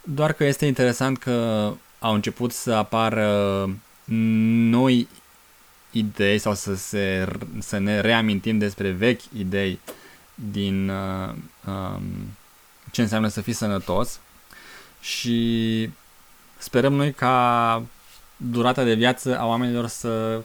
Doar 0.02 0.32
că 0.32 0.44
este 0.44 0.66
interesant 0.66 1.18
că 1.18 1.72
au 1.98 2.14
început 2.14 2.52
să 2.52 2.72
apară 2.72 3.70
noi 4.70 5.08
idei 5.90 6.38
sau 6.38 6.54
să, 6.54 6.74
se, 6.74 7.28
să 7.58 7.78
ne 7.78 8.00
reamintim 8.00 8.58
despre 8.58 8.90
vechi 8.90 9.22
idei 9.36 9.78
din 10.34 10.88
uh, 10.88 11.34
um, 11.66 12.02
ce 12.90 13.02
înseamnă 13.02 13.28
să 13.28 13.40
fii 13.40 13.52
sănătos 13.52 14.20
și 15.00 15.90
sperăm 16.58 16.92
noi 16.92 17.12
ca 17.12 17.82
durata 18.40 18.84
de 18.84 18.94
viață 18.94 19.38
a 19.38 19.46
oamenilor 19.46 19.86
să 19.86 20.40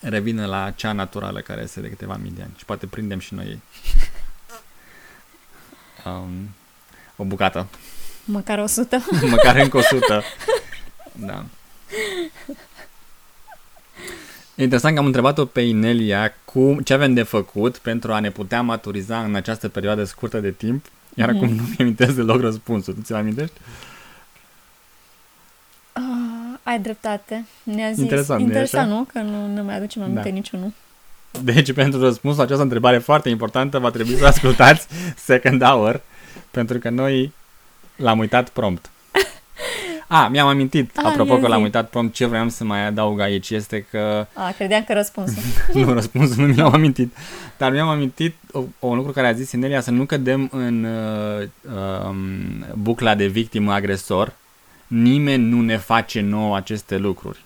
revină 0.00 0.46
la 0.46 0.70
cea 0.70 0.92
naturală 0.92 1.40
care 1.40 1.62
este 1.62 1.80
de 1.80 1.88
câteva 1.88 2.18
mii 2.22 2.32
de 2.36 2.42
ani 2.42 2.52
și 2.56 2.64
poate 2.64 2.86
prindem 2.86 3.18
și 3.18 3.34
noi 3.34 3.60
um, 6.06 6.30
o 7.16 7.24
bucată. 7.24 7.66
Măcar 8.24 8.58
100. 8.58 9.04
Măcar 9.30 9.56
încă 9.56 9.76
100. 9.76 10.22
Da. 11.12 11.44
E 14.54 14.62
interesant 14.62 14.94
că 14.94 15.00
am 15.00 15.06
întrebat-o 15.06 15.44
pe 15.44 15.60
Inelia 15.60 16.34
cum, 16.44 16.78
ce 16.78 16.94
avem 16.94 17.14
de 17.14 17.22
făcut 17.22 17.78
pentru 17.78 18.12
a 18.12 18.20
ne 18.20 18.30
putea 18.30 18.62
maturiza 18.62 19.22
în 19.22 19.34
această 19.34 19.68
perioadă 19.68 20.04
scurtă 20.04 20.40
de 20.40 20.50
timp, 20.50 20.84
iar 21.14 21.28
Mhm. 21.30 21.36
acum 21.36 21.54
nu 21.54 21.62
mi 21.62 21.76
amintesc 21.80 22.14
deloc 22.14 22.40
răspunsul. 22.40 22.94
Tu 22.94 23.00
ți-l 23.00 23.14
amintești? 23.14 23.54
Ah, 23.58 23.95
ai 26.76 26.82
dreptate. 26.82 27.44
Ne-a 27.62 27.90
zis. 27.90 28.02
Interesant, 28.02 28.38
nu-i 28.40 28.48
Interesant, 28.48 28.86
așa? 28.90 28.96
nu? 28.98 29.06
Că 29.12 29.18
nu, 29.18 29.46
nu 29.54 29.62
mi-aducem 29.62 30.02
aminte 30.02 30.28
Da. 30.28 30.34
niciunul. 30.34 30.72
Deci, 31.42 31.72
pentru 31.72 32.00
răspunsul 32.00 32.38
la 32.38 32.44
această 32.44 32.62
întrebare 32.62 32.98
foarte 32.98 33.28
importantă, 33.28 33.78
va 33.78 33.90
trebui 33.90 34.16
să 34.16 34.26
ascultați 34.26 34.86
Second 35.30 35.62
Hour, 35.64 36.00
pentru 36.50 36.78
că 36.78 36.88
noi 36.90 37.32
l-am 37.96 38.18
uitat 38.18 38.48
prompt. 38.48 38.90
A, 40.08 40.28
mi-am 40.28 40.46
amintit, 40.46 40.90
Ah, 40.98 41.04
apropo 41.04 41.32
ia 41.34 41.40
că 41.40 41.46
l-am 41.46 41.58
zi. 41.58 41.64
uitat 41.64 41.88
prompt, 41.88 42.14
ce 42.14 42.26
vreau 42.26 42.48
să 42.48 42.64
mai 42.64 42.86
adaug 42.86 43.20
aici 43.20 43.50
este 43.50 43.86
că 43.90 44.26
A, 44.32 44.50
credeam 44.56 44.84
că 44.86 44.92
răspunsul. 44.92 45.42
nu, 45.74 45.92
răspunsul 45.92 46.36
nu 46.46 46.52
mi 46.52 46.56
l-am 46.56 46.72
amintit. 46.74 47.16
Dar 47.56 47.72
mi-am 47.72 47.88
amintit 47.88 48.34
o, 48.52 48.62
o 48.78 48.94
lucru 48.94 49.12
care 49.12 49.26
a 49.26 49.32
zis 49.32 49.52
Inelia, 49.52 49.80
să 49.80 49.90
nu 49.90 50.04
cădem 50.04 50.48
în 50.52 50.84
uh, 50.84 51.48
um, 52.08 52.18
bucla 52.74 53.14
de 53.14 53.26
victimă-agresor. 53.26 54.32
Nimeni 54.86 55.44
nu 55.44 55.60
ne 55.60 55.76
face 55.76 56.20
nouă 56.20 56.56
aceste 56.56 56.96
lucruri. 56.96 57.44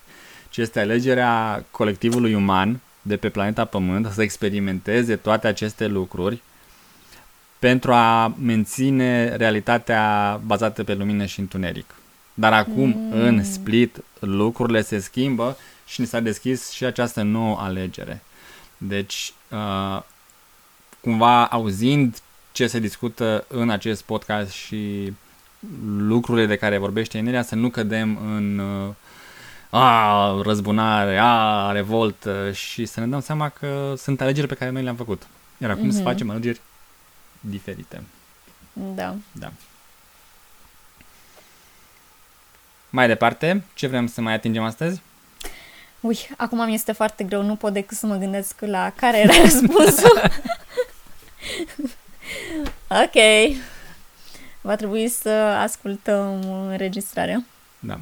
Ci 0.51 0.57
este 0.57 0.81
alegerea 0.81 1.65
colectivului 1.71 2.35
uman 2.35 2.81
de 3.03 3.17
pe 3.17 3.29
planeta 3.29 3.65
Pământ 3.65 4.07
să 4.13 4.23
experimenteze 4.23 5.17
toate 5.17 5.47
aceste 5.47 5.87
lucruri 5.87 6.43
pentru 7.59 7.93
a 7.93 8.35
menține 8.43 9.37
realitatea 9.37 10.41
bazată 10.47 10.85
pe 10.85 10.95
lumină 10.95 11.25
și 11.25 11.41
întuneric. 11.41 11.95
Dar 12.35 12.53
acum, 12.53 12.89
Mm. 12.89 13.13
în 13.13 13.45
split, 13.45 14.03
lucrurile 14.19 14.83
se 14.83 14.99
schimbă 14.99 15.57
și 15.87 16.01
ni 16.01 16.07
s-a 16.07 16.21
deschis 16.21 16.71
și 16.71 16.85
această 16.85 17.23
nouă 17.23 17.59
alegere. 17.61 18.23
Deci, 18.77 19.33
uh, 19.49 20.03
cumva 21.01 21.47
auzind 21.47 22.19
ce 22.53 22.67
se 22.67 22.79
discută 22.79 23.45
în 23.49 23.71
acest 23.71 24.03
podcast 24.03 24.51
și 24.51 25.13
lucrurile 25.97 26.47
de 26.47 26.57
care 26.57 26.79
vorbește 26.79 27.19
Inelia, 27.19 27.43
să 27.43 27.55
nu 27.55 27.69
cădem 27.71 28.17
în 28.17 28.59
uh, 28.59 28.95
a, 29.71 30.41
răzbunare, 30.43 31.19
a, 31.23 31.71
revoltă 31.73 32.53
și 32.53 32.87
să 32.87 33.01
ne 33.01 33.07
dăm 33.07 33.21
seama 33.21 33.49
că 33.49 33.95
sunt 33.97 34.21
alegeri 34.21 34.47
pe 34.47 34.55
care 34.55 34.71
noi 34.71 34.83
le-am 34.83 34.97
făcut. 34.97 35.27
Iar 35.59 35.71
acum 35.71 35.87
mm-hmm. 35.89 35.91
să 35.93 35.97
Mhm. 35.99 36.07
facem 36.07 36.31
alegeri 36.31 36.61
diferite. 37.41 38.03
Da. 38.73 39.15
Da. 39.33 39.53
Mai 42.91 43.07
departe, 43.07 43.65
ce 43.75 43.87
vrem 43.87 44.07
să 44.07 44.21
mai 44.21 44.33
atingem 44.35 44.63
astăzi? 44.63 45.01
Ui, 46.01 46.19
acum 46.37 46.65
mi 46.65 46.75
este 46.75 46.93
foarte 46.93 47.25
greu, 47.25 47.43
nu 47.43 47.57
pot 47.57 47.73
decât 47.73 47.97
să 47.97 48.07
mă 48.07 48.17
gândesc 48.17 48.55
la 48.61 48.93
care 48.97 49.19
era 49.19 49.33
răspunsul. 49.43 50.21
ok. 53.05 53.15
Va 54.61 54.77
trebui 54.77 55.09
să 55.09 55.31
ascultăm 55.59 56.41
înregistrarea. 56.69 57.45
Da. 57.79 58.01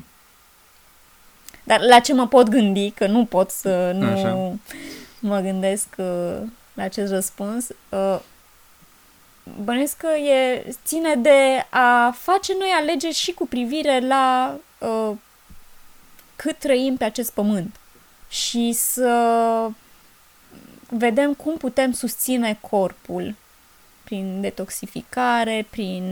Dar 1.64 1.80
la 1.80 2.00
ce 2.00 2.12
mă 2.12 2.26
pot 2.26 2.48
gândi, 2.48 2.90
că 2.90 3.06
nu 3.06 3.24
pot 3.24 3.50
să 3.50 3.92
nu 3.92 4.06
Așa. 4.06 4.52
mă 5.18 5.40
gândesc 5.40 5.86
uh, 5.96 6.36
la 6.74 6.82
acest 6.82 7.12
răspuns, 7.12 7.66
uh, 7.88 8.18
bănesc 9.64 9.96
că 9.96 10.08
e, 10.08 10.66
ține 10.84 11.14
de 11.14 11.66
a 11.70 12.10
face 12.18 12.52
noi 12.58 12.68
alegeri 12.80 13.14
și 13.14 13.32
cu 13.32 13.46
privire 13.46 14.00
la 14.06 14.56
uh, 14.78 15.16
cât 16.36 16.58
trăim 16.58 16.96
pe 16.96 17.04
acest 17.04 17.32
pământ 17.32 17.76
și 18.28 18.72
să 18.72 19.68
vedem 20.88 21.34
cum 21.34 21.56
putem 21.56 21.92
susține 21.92 22.58
corpul 22.60 23.34
prin 24.08 24.40
detoxificare, 24.40 25.66
prin 25.70 26.04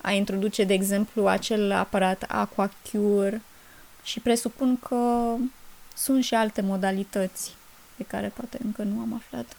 a 0.00 0.10
introduce, 0.10 0.64
de 0.64 0.72
exemplu, 0.72 1.28
acel 1.28 1.72
aparat 1.72 2.24
AquaCure 2.28 3.42
și 4.02 4.20
presupun 4.20 4.78
că 4.78 5.34
sunt 5.96 6.24
și 6.24 6.34
alte 6.34 6.60
modalități 6.60 7.54
pe 7.96 8.02
care 8.02 8.28
poate 8.28 8.58
încă 8.64 8.82
nu 8.82 9.00
am 9.00 9.14
aflat 9.14 9.56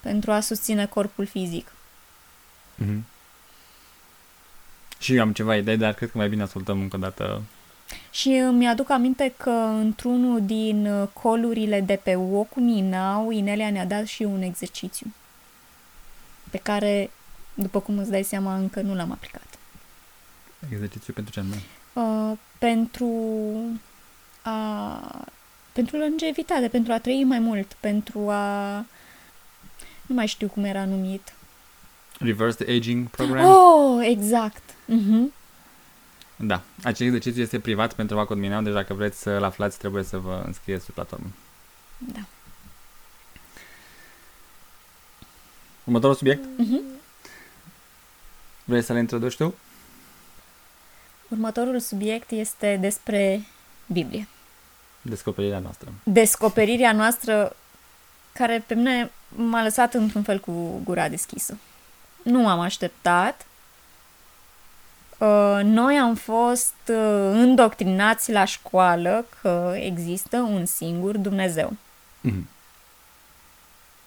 pentru 0.00 0.32
a 0.32 0.40
susține 0.40 0.86
corpul 0.86 1.26
fizic. 1.26 1.72
Mhm. 2.74 3.04
Și 4.98 5.14
eu 5.14 5.22
am 5.22 5.32
ceva 5.32 5.56
idei, 5.56 5.76
dar 5.76 5.92
cred 5.92 6.10
că 6.10 6.18
mai 6.18 6.28
bine 6.28 6.42
ascultăm 6.42 6.80
încă 6.80 6.96
o 6.96 6.98
dată. 6.98 7.42
Și 8.10 8.28
îmi 8.28 8.68
aduc 8.68 8.90
aminte 8.90 9.34
că 9.36 9.50
într-unul 9.80 10.46
din 10.46 10.86
uh, 10.86 11.08
colurile 11.12 11.80
de 11.80 12.00
pe 12.02 12.14
Woku 12.14 12.60
Ninau, 12.60 13.30
Inelia 13.30 13.70
ne-a 13.70 13.86
dat 13.86 14.06
și 14.06 14.22
un 14.22 14.42
exercițiu 14.42 15.12
pe 16.50 16.58
care, 16.58 17.10
după 17.54 17.80
cum 17.80 17.98
îți 17.98 18.10
dai 18.10 18.22
seama, 18.22 18.56
încă 18.56 18.80
nu 18.80 18.94
l-am 18.94 19.12
aplicat. 19.12 19.58
Exercițiu 20.72 21.12
pentru 21.12 21.32
ce 21.32 21.40
anume? 21.40 21.62
Uh, 21.92 22.38
pentru 22.58 23.10
a 24.42 25.28
pentru 25.72 25.96
longevitate, 25.96 26.68
pentru 26.68 26.92
a 26.92 26.98
trăi 26.98 27.24
mai 27.24 27.38
mult, 27.38 27.72
pentru 27.80 28.30
a 28.30 28.76
nu 30.06 30.14
mai 30.14 30.26
știu 30.26 30.48
cum 30.48 30.64
era 30.64 30.84
numit. 30.84 31.32
Reverse 32.18 32.64
the 32.64 32.74
Aging 32.76 33.08
Program? 33.08 33.44
Oh, 33.44 34.06
exact. 34.06 34.62
Mhm. 34.84 35.32
Da. 36.36 36.62
Acest 36.82 37.00
exercițiu 37.00 37.42
este 37.42 37.58
privat 37.60 37.92
pentru 37.92 38.16
Vacod 38.16 38.38
Mineau, 38.38 38.62
deci 38.62 38.72
dacă 38.72 38.94
vreți 38.94 39.20
să-l 39.20 39.42
aflați, 39.42 39.78
trebuie 39.78 40.02
să 40.02 40.18
vă 40.18 40.42
înscrieți 40.46 40.86
pe 40.86 40.92
platformă. 40.94 41.26
Da. 41.98 42.20
Următorul 45.84 46.14
subiect? 46.16 46.44
Mhm. 46.56 46.80
Vrei 48.64 48.82
să 48.82 48.92
le 48.92 48.98
introduci 48.98 49.36
tu? 49.36 49.54
Următorul 51.28 51.80
subiect 51.80 52.30
este 52.30 52.76
despre 52.80 53.42
Biblie. 53.86 54.28
Descoperirea 55.02 55.58
noastră. 55.58 55.92
Descoperirea 56.02 56.92
noastră 56.92 57.56
care 58.32 58.64
pe 58.66 58.74
mine 58.74 59.10
m-a 59.28 59.62
lăsat 59.62 59.94
într-un 59.94 60.22
fel 60.22 60.38
cu 60.40 60.80
gura 60.84 61.08
deschisă. 61.08 61.56
Nu 62.22 62.40
m-am 62.40 62.60
așteptat. 62.60 63.46
Uh, 65.18 65.60
Noi 65.62 65.98
am 65.98 66.14
fost 66.14 66.74
uh, 66.88 67.30
îndoctrinați 67.32 68.32
la 68.32 68.44
școală 68.44 69.26
că 69.42 69.74
există 69.76 70.36
un 70.36 70.66
singur 70.66 71.16
Dumnezeu. 71.16 71.72
Mhm. 72.20 72.48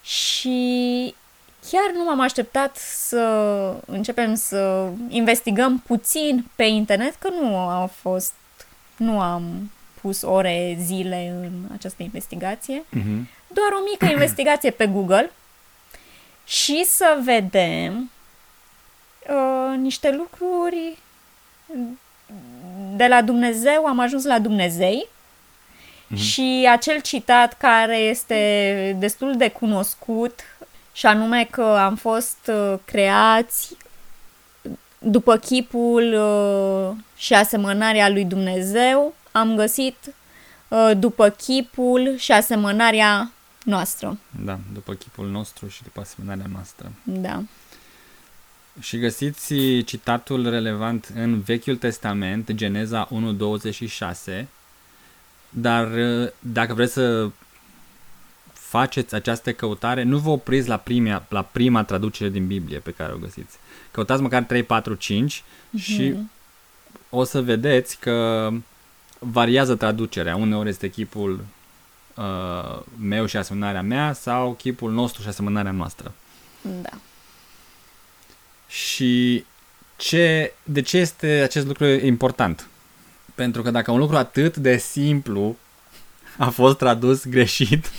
Și 0.01 1.15
chiar 1.71 1.91
nu 1.93 2.03
m-am 2.03 2.19
așteptat 2.19 2.75
să 2.77 3.19
începem 3.85 4.35
să 4.35 4.89
investigăm 5.07 5.79
puțin 5.87 6.45
pe 6.55 6.63
internet, 6.63 7.15
că 7.15 7.29
nu 7.41 7.57
a 7.57 7.89
fost, 8.01 8.33
nu 8.97 9.19
am 9.19 9.71
pus 10.01 10.21
ore, 10.21 10.77
zile 10.81 11.33
în 11.41 11.51
această 11.73 12.03
investigație, 12.03 12.83
Mhm. 12.89 13.27
doar 13.47 13.71
o 13.71 13.83
mică 13.91 14.05
investigație 14.15 14.69
pe 14.71 14.85
Google 14.87 15.31
și 16.45 16.83
să 16.85 17.17
vedem 17.23 18.11
uh, 19.29 19.77
niște 19.77 20.11
lucruri 20.11 20.97
de 22.95 23.07
la 23.07 23.21
Dumnezeu, 23.21 23.85
am 23.85 23.99
ajuns 23.99 24.23
la 24.25 24.39
Dumnezei 24.39 25.07
Mhm. 26.07 26.21
și 26.21 26.67
acel 26.71 27.01
citat 27.01 27.57
care 27.57 27.97
este 27.97 28.95
destul 28.99 29.37
de 29.37 29.49
cunoscut 29.49 30.39
și 30.93 31.05
anume 31.05 31.47
că 31.51 31.61
am 31.61 31.95
fost 31.95 32.37
uh, 32.47 32.73
creați 32.85 33.75
după 35.03 35.37
chipul 35.37 36.13
uh, 36.13 36.97
și 37.17 37.33
asemănarea 37.33 38.09
lui 38.09 38.25
Dumnezeu, 38.25 39.15
am 39.31 39.55
găsit 39.55 39.95
uh, 40.67 40.91
după 40.97 41.29
chipul 41.29 42.15
și 42.17 42.31
asemănarea 42.31 43.31
noastră. 43.63 44.17
Da, 44.43 44.59
după 44.73 44.93
chipul 44.93 45.27
nostru 45.27 45.67
și 45.67 45.83
după 45.83 45.99
asemănarea 45.99 46.45
noastră. 46.51 46.91
Da. 47.03 47.41
Și 48.79 48.97
găsiți 48.97 49.53
citatul 49.85 50.49
relevant 50.49 51.11
în 51.15 51.41
Vechiul 51.41 51.75
Testament, 51.75 52.51
Geneza 52.51 53.07
1.26, 54.41 54.45
dar 55.49 55.91
uh, 55.91 56.29
dacă 56.39 56.73
vreți 56.73 56.93
să 56.93 57.29
faceți 58.73 59.15
această 59.15 59.53
căutare, 59.53 60.03
nu 60.03 60.17
vă 60.17 60.29
opriți 60.29 60.67
la 60.67 60.77
prima, 60.77 61.25
la 61.29 61.41
prima 61.41 61.83
traducere 61.83 62.29
din 62.29 62.47
Biblie 62.47 62.79
pe 62.79 62.91
care 62.91 63.13
o 63.13 63.17
găsiți. 63.17 63.57
Căutați 63.91 64.21
măcar 64.21 64.43
3, 64.43 64.63
4, 64.63 64.93
5 64.93 65.43
și 65.77 66.09
Mhm. 66.09 66.29
o 67.09 67.23
să 67.23 67.41
vedeți 67.41 67.97
că 67.99 68.49
variază 69.19 69.75
traducerea. 69.75 70.35
Uneori 70.35 70.69
este 70.69 70.89
chipul 70.89 71.45
uh, 72.15 72.79
meu 72.99 73.25
și 73.25 73.37
asemănarea 73.37 73.81
mea 73.81 74.13
sau 74.13 74.53
chipul 74.53 74.91
nostru 74.91 75.21
și 75.21 75.27
asemănarea 75.27 75.71
noastră. 75.71 76.13
Da. 76.61 76.97
Și 78.67 79.45
ce, 79.95 80.53
de 80.63 80.81
ce 80.81 80.97
este 80.97 81.27
acest 81.27 81.65
lucru 81.67 81.85
important? 81.85 82.67
Pentru 83.35 83.61
că 83.61 83.71
dacă 83.71 83.91
un 83.91 83.99
lucru 83.99 84.15
atât 84.15 84.57
de 84.57 84.77
simplu 84.77 85.57
a 86.37 86.49
fost 86.49 86.77
tradus 86.77 87.25
greșit, 87.25 87.91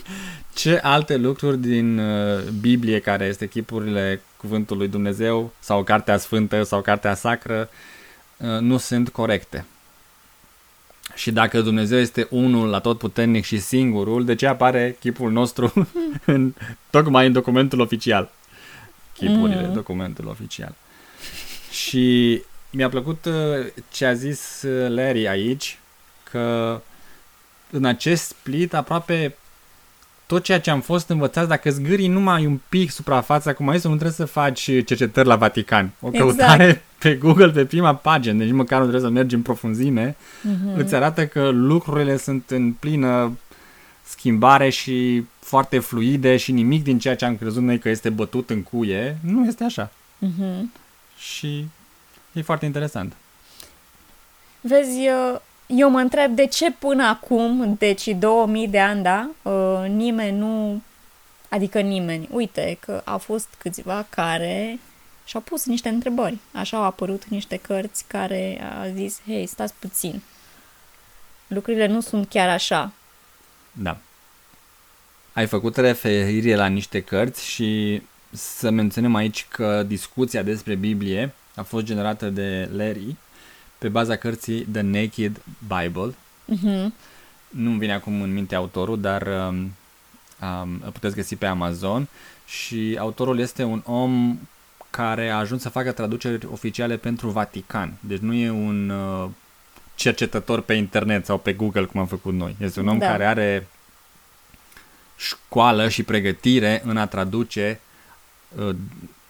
ce 0.54 0.80
alte 0.82 1.16
lucruri 1.16 1.58
din 1.58 1.98
uh, 1.98 2.42
Biblie, 2.60 3.00
care 3.00 3.24
este 3.24 3.48
chipurile 3.48 4.22
cuvântului 4.36 4.88
Dumnezeu, 4.88 5.52
sau 5.58 5.82
Cartea 5.82 6.18
Sfântă, 6.18 6.62
sau 6.62 6.80
Cartea 6.80 7.14
Sacră, 7.14 7.68
uh, 8.36 8.58
nu 8.60 8.76
sunt 8.76 9.08
corecte? 9.08 9.64
Și 11.14 11.30
dacă 11.30 11.60
Dumnezeu 11.60 11.98
este 11.98 12.26
unul 12.30 12.68
la 12.68 12.78
tot 12.78 12.98
puternic 12.98 13.44
și 13.44 13.58
singurul, 13.58 14.24
de 14.24 14.34
ce 14.34 14.46
apare 14.46 14.96
chipul 15.00 15.30
nostru 15.32 15.88
în, 16.24 16.54
tocmai 16.90 17.26
în 17.26 17.32
documentul 17.32 17.80
oficial? 17.80 18.30
Chipurile, 19.16 19.66
Mm. 19.66 19.72
documentul 19.72 20.26
oficial. 20.26 20.74
Și 21.70 22.42
mi-a 22.70 22.88
plăcut 22.88 23.24
uh, 23.24 23.66
ce 23.92 24.04
a 24.06 24.12
zis 24.14 24.62
uh, 24.62 24.88
Larry 24.88 25.28
aici, 25.28 25.78
că 26.30 26.80
în 27.70 27.84
acest 27.84 28.24
split 28.24 28.74
aproape 28.74 29.34
tot 30.26 30.42
ceea 30.42 30.60
ce 30.60 30.70
am 30.70 30.80
fost 30.80 31.08
învățați, 31.08 31.48
dacă 31.48 31.70
zgârii 31.70 32.06
numai 32.08 32.46
un 32.46 32.60
pic 32.68 32.90
suprafața, 32.90 33.52
cum 33.52 33.68
ai 33.68 33.74
zis, 33.76 33.84
nu 33.84 33.90
trebuie 33.90 34.12
să 34.12 34.24
faci 34.24 34.60
cercetări 34.60 35.28
la 35.28 35.36
Vatican. 35.36 35.90
O 36.00 36.08
Exact. 36.12 36.24
căutare 36.36 36.84
pe 36.98 37.14
Google 37.14 37.50
pe 37.50 37.64
prima 37.64 37.94
pagină, 37.94 38.44
deci 38.44 38.52
măcar 38.52 38.78
nu 38.80 38.86
trebuie 38.86 39.08
să 39.10 39.14
mergi 39.14 39.34
în 39.34 39.42
profunzime, 39.42 40.16
Mhm. 40.42 40.78
îți 40.78 40.94
arată 40.94 41.26
că 41.26 41.48
lucrurile 41.48 42.16
sunt 42.16 42.50
în 42.50 42.72
plină 42.72 43.36
schimbare 44.02 44.68
și 44.68 45.24
foarte 45.40 45.78
fluide 45.78 46.36
și 46.36 46.52
nimic 46.52 46.82
din 46.82 46.98
ceea 46.98 47.16
ce 47.16 47.24
am 47.24 47.36
crezut 47.36 47.62
noi 47.62 47.78
că 47.78 47.88
este 47.88 48.10
bătut 48.10 48.50
în 48.50 48.62
cuie, 48.62 49.18
nu 49.24 49.46
este 49.46 49.64
așa. 49.64 49.90
Mhm. 50.18 50.72
Și 51.18 51.66
e 52.32 52.42
foarte 52.42 52.64
interesant. 52.66 53.12
Vezi, 54.60 55.04
eu, 55.04 55.42
eu 55.76 55.90
mă 55.90 55.98
întreb 55.98 56.34
de 56.34 56.46
ce 56.46 56.72
până 56.72 57.04
acum, 57.04 57.74
deci 57.78 58.06
2000 58.06 58.68
de 58.68 58.80
ani, 58.80 59.02
da, 59.02 59.30
uh, 59.42 59.88
nimeni 59.88 60.38
nu, 60.38 60.82
adică 61.48 61.80
nimeni, 61.80 62.28
uite 62.32 62.78
că 62.80 63.02
au 63.04 63.18
fost 63.18 63.48
câțiva 63.58 64.06
care 64.08 64.78
și-au 65.24 65.42
pus 65.42 65.66
niște 65.66 65.88
întrebări. 65.88 66.38
Așa 66.52 66.76
au 66.76 66.82
apărut 66.82 67.24
niște 67.24 67.56
cărți 67.56 68.04
care 68.06 68.60
a 68.80 68.88
zis, 68.88 69.20
hei, 69.26 69.46
stați 69.46 69.74
puțin, 69.78 70.22
lucrurile 71.46 71.86
nu 71.86 72.00
sunt 72.00 72.28
chiar 72.28 72.48
așa. 72.48 72.92
Da. 73.72 73.98
Ai 75.32 75.46
făcut 75.46 75.76
referire 75.76 76.54
la 76.54 76.66
niște 76.66 77.02
cărți 77.02 77.46
și 77.46 78.02
să 78.30 78.70
menționăm 78.70 79.14
aici 79.14 79.46
că 79.48 79.82
discuția 79.82 80.42
despre 80.42 80.74
Biblie 80.74 81.34
a 81.54 81.62
fost 81.62 81.84
generată 81.84 82.28
de 82.28 82.68
Larry 82.72 83.16
pe 83.80 83.88
baza 83.88 84.16
cărții 84.16 84.60
The 84.72 84.80
Naked 84.80 85.40
Bible 85.66 86.14
Mhm. 86.44 86.94
nu-mi 87.48 87.78
vine 87.78 87.92
acum 87.94 88.22
în 88.22 88.32
minte 88.32 88.54
autorul, 88.54 89.00
dar 89.00 89.22
um, 89.26 89.56
um, 90.42 90.80
îl 90.84 90.90
puteți 90.92 91.14
găsi 91.14 91.36
pe 91.36 91.46
Amazon 91.46 92.08
și 92.46 92.96
autorul 93.00 93.38
este 93.38 93.62
un 93.62 93.82
om 93.86 94.38
care 94.90 95.28
a 95.28 95.36
ajuns 95.38 95.62
să 95.62 95.68
facă 95.68 95.92
traduceri 95.92 96.46
oficiale 96.52 96.96
pentru 96.96 97.28
Vatican. 97.28 97.92
Deci 98.00 98.18
nu 98.18 98.34
e 98.34 98.50
un 98.50 98.88
uh, 98.90 99.28
cercetător 99.94 100.60
pe 100.60 100.74
internet 100.74 101.24
sau 101.24 101.38
pe 101.38 101.52
Google 101.52 101.84
cum 101.84 102.00
am 102.00 102.06
făcut 102.06 102.34
noi. 102.34 102.56
Este 102.60 102.80
un 102.80 102.88
om 102.88 102.98
Da. 102.98 103.06
care 103.06 103.26
are 103.26 103.66
școală 105.16 105.88
și 105.88 106.02
pregătire 106.02 106.82
în 106.84 106.96
a 106.96 107.06
traduce 107.06 107.80
uh, 108.56 108.74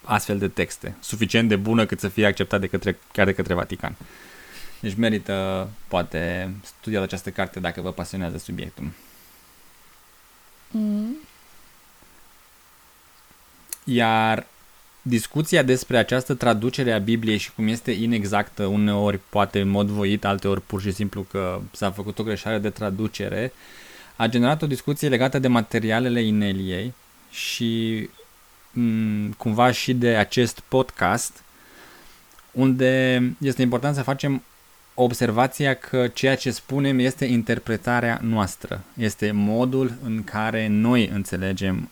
astfel 0.05 0.39
de 0.39 0.49
texte, 0.49 0.97
suficient 1.01 1.49
de 1.49 1.57
bună 1.57 1.87
cât 1.87 2.01
să 2.01 2.09
fie 2.09 2.27
acceptat 2.27 2.61
de 2.61 2.67
către, 2.67 2.99
chiar 3.13 3.27
de 3.27 3.33
către 3.35 3.55
Vatican. 3.55 3.97
Deci 4.81 4.95
merită, 4.95 5.69
poate, 5.89 6.55
studiat 6.65 7.03
această 7.03 7.31
carte 7.31 7.61
dacă 7.61 7.81
vă 7.81 7.93
pasionează 7.93 8.39
subiectul. 8.39 8.91
Mm. 10.71 11.17
Iar 13.85 14.47
discuția 15.03 15.63
despre 15.63 15.99
această 15.99 16.35
traducere 16.35 16.93
a 16.93 16.99
Bibliei 16.99 17.39
și 17.39 17.53
cum 17.53 17.69
este 17.69 17.91
inexactă, 17.91 18.67
uneori 18.67 19.21
poate 19.29 19.61
în 19.61 19.69
mod 19.69 19.89
voit, 19.89 20.25
alteori 20.25 20.61
pur 20.61 20.81
și 20.81 20.93
simplu 20.93 21.23
că 21.23 21.61
s-a 21.73 21.91
făcut 21.91 22.19
o 22.19 22.23
greșeală 22.23 22.59
de 22.59 22.71
traducere, 22.71 23.53
a 24.17 24.27
generat 24.27 24.63
o 24.63 24.67
discuție 24.67 25.09
legată 25.09 25.39
de 25.39 25.49
materialele 25.49 26.23
Ineliei 26.23 26.95
și 27.31 28.09
m, 28.71 29.31
cumva 29.31 29.71
și 29.71 29.95
de 29.95 30.17
acest 30.17 30.61
podcast, 30.69 31.43
unde 32.51 33.23
este 33.39 33.63
important 33.63 33.95
să 33.95 34.03
facem 34.03 34.43
observația 35.03 35.75
că 35.75 36.09
ceea 36.09 36.37
ce 36.37 36.51
spunem 36.51 36.99
este 36.99 37.25
interpretarea 37.25 38.21
noastră, 38.23 38.81
este 38.97 39.31
modul 39.31 39.93
în 40.05 40.25
care 40.25 40.67
noi 40.67 41.11
înțelegem 41.15 41.91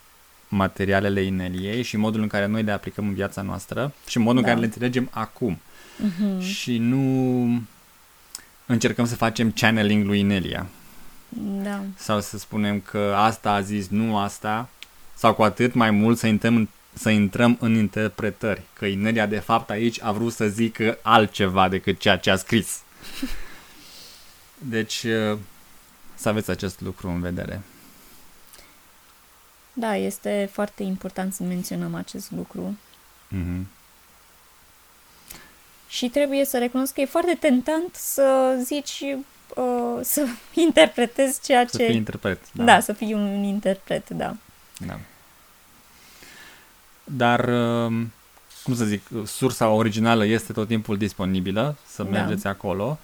materialele 0.48 1.22
Ineliei 1.22 1.82
și 1.82 1.96
modul 1.96 2.20
în 2.20 2.28
care 2.28 2.46
noi 2.46 2.62
le 2.62 2.72
aplicăm 2.72 3.06
în 3.06 3.14
viața 3.14 3.42
noastră 3.42 3.92
și 4.06 4.18
modul 4.18 4.34
Da. 4.34 4.40
în 4.40 4.46
care 4.46 4.58
le 4.58 4.64
înțelegem 4.64 5.08
acum. 5.12 5.58
Mhm. 5.96 6.40
Și 6.40 6.78
nu 6.78 7.62
încercăm 8.66 9.06
să 9.06 9.14
facem 9.16 9.50
channeling 9.50 10.06
lui 10.06 10.18
Inelia 10.18 10.66
Da. 11.62 11.80
sau 11.96 12.20
să 12.20 12.38
spunem 12.38 12.80
că 12.80 13.14
asta 13.16 13.52
a 13.52 13.60
zis, 13.60 13.88
nu 13.88 14.18
asta, 14.18 14.68
sau 15.14 15.34
cu 15.34 15.42
atât 15.42 15.74
mai 15.74 15.90
mult 15.90 16.18
să 16.18 16.26
intrăm 16.26 16.56
în, 16.56 16.68
să 16.92 17.10
intrăm 17.10 17.56
în 17.60 17.74
interpretări, 17.74 18.62
că 18.72 18.84
Inelia 18.86 19.26
de 19.26 19.38
fapt 19.38 19.70
aici 19.70 20.02
a 20.02 20.12
vrut 20.12 20.32
să 20.32 20.46
zică 20.46 20.98
altceva 21.02 21.68
decât 21.68 21.98
ceea 21.98 22.16
ce 22.16 22.30
a 22.30 22.36
scris. 22.36 22.80
Deci 24.58 25.02
uh, 25.02 25.38
să 26.14 26.28
aveți 26.28 26.50
acest 26.50 26.80
lucru 26.80 27.08
în 27.08 27.20
vedere. 27.20 27.62
Da, 29.72 29.96
este 29.96 30.48
foarte 30.52 30.82
important 30.82 31.34
să 31.34 31.42
menționăm 31.42 31.94
acest 31.94 32.30
lucru. 32.30 32.78
Mm-hmm. 33.34 33.62
Și 35.88 36.08
trebuie 36.08 36.44
să 36.44 36.58
recunosc 36.58 36.94
că 36.94 37.00
e 37.00 37.04
foarte 37.04 37.36
tentant 37.40 37.94
să 37.94 38.58
zici, 38.64 39.02
uh, 39.54 39.98
să 40.02 40.26
interpretezi 40.66 41.40
ceea 41.42 41.66
Să 41.66 41.76
ce... 41.76 41.84
fii 41.84 41.96
interpret. 41.96 42.52
da. 42.52 42.64
da, 42.64 42.80
să 42.80 42.92
fii 42.92 43.12
un 43.12 43.42
interpret, 43.42 44.10
da. 44.10 44.36
Da. 44.86 44.98
Dar, 47.04 47.48
um, 47.48 48.12
cum 48.62 48.74
să 48.74 48.84
zic, 48.84 49.02
sursa 49.26 49.68
originală 49.68 50.24
este 50.24 50.52
tot 50.52 50.66
timpul 50.68 50.96
disponibilă, 50.96 51.76
să 51.86 52.02
Da. 52.02 52.10
mergeți 52.10 52.46
acolo, 52.46 52.98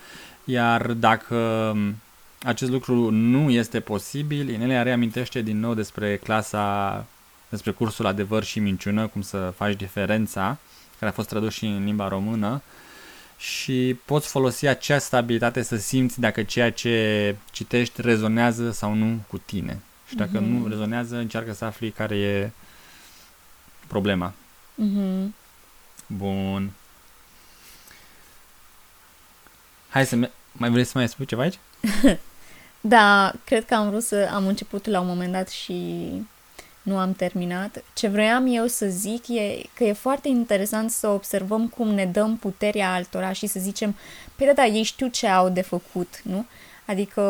iar 0.45 0.87
dacă 0.93 1.37
um, 1.75 1.95
acest 2.43 2.71
lucru 2.71 3.11
nu 3.11 3.51
este 3.51 3.81
posibil, 3.81 4.49
Inelia 4.49 4.83
reamintește 4.83 5.41
din 5.43 5.61
nou 5.61 5.75
despre 5.75 6.17
clasa, 6.17 7.07
despre 7.49 7.71
cursul 7.71 8.07
Adevăr 8.07 8.45
și 8.45 8.59
Minciună, 8.59 9.07
cum 9.07 9.23
să 9.23 9.53
faci 9.57 9.77
diferența, 9.77 10.57
care 10.99 11.11
a 11.11 11.15
fost 11.15 11.29
tradus 11.29 11.53
și 11.53 11.65
în 11.65 11.85
limba 11.85 12.09
română, 12.09 12.63
și 13.37 13.97
poți 14.05 14.29
folosi 14.29 14.67
această 14.67 15.17
abilitate 15.17 15.63
să 15.63 15.77
simți 15.77 16.21
dacă 16.21 16.43
ceea 16.43 16.73
ce 16.73 17.37
citești 17.53 18.01
rezonează 18.03 18.71
sau 18.71 18.95
nu 18.95 19.19
cu 19.29 19.39
tine. 19.39 19.79
Și 20.09 20.15
dacă 20.15 20.41
Mhm. 20.41 20.45
nu 20.53 20.69
rezonează, 20.69 21.17
încearcă 21.17 21.53
să 21.53 21.65
afli 21.65 21.91
care 21.91 22.17
e 22.17 22.51
problema. 23.87 24.33
Mhm. 24.75 25.35
Bun. 26.07 26.71
Hai 29.89 30.07
să... 30.07 30.17
Me- 30.17 30.31
mai 30.53 30.71
vrei 30.71 30.85
să 30.85 30.93
mai 30.95 31.09
spui 31.09 31.27
ceva 31.27 31.43
aici? 31.43 31.59
Da, 32.87 33.33
cred 33.45 33.65
că 33.65 33.75
am 33.75 33.89
vrut 33.89 34.03
să 34.03 34.31
am 34.33 34.47
început 34.47 34.87
la 34.87 35.01
un 35.01 35.07
moment 35.07 35.33
dat 35.33 35.49
și 35.49 36.09
nu 36.83 36.99
am 36.99 37.13
terminat. 37.13 37.85
Ce 37.95 38.09
vroiam 38.09 38.47
eu 38.47 38.67
să 38.67 38.87
zic 38.87 39.29
e 39.29 39.63
că 39.75 39.85
e 39.85 39.93
foarte 39.93 40.29
interesant 40.29 40.91
să 40.91 41.09
observăm 41.09 41.69
cum 41.69 41.89
ne 41.89 42.07
dăm 42.07 42.37
puterea 42.37 42.93
altora 42.93 43.33
și 43.33 43.47
să 43.47 43.59
zicem, 43.61 43.97
păi 44.37 44.47
da, 44.47 44.53
da, 44.53 44.65
ei 44.65 44.83
știu 44.83 45.07
ce 45.07 45.27
au 45.27 45.49
de 45.49 45.61
făcut, 45.61 46.21
nu? 46.23 46.47
Adică 46.85 47.23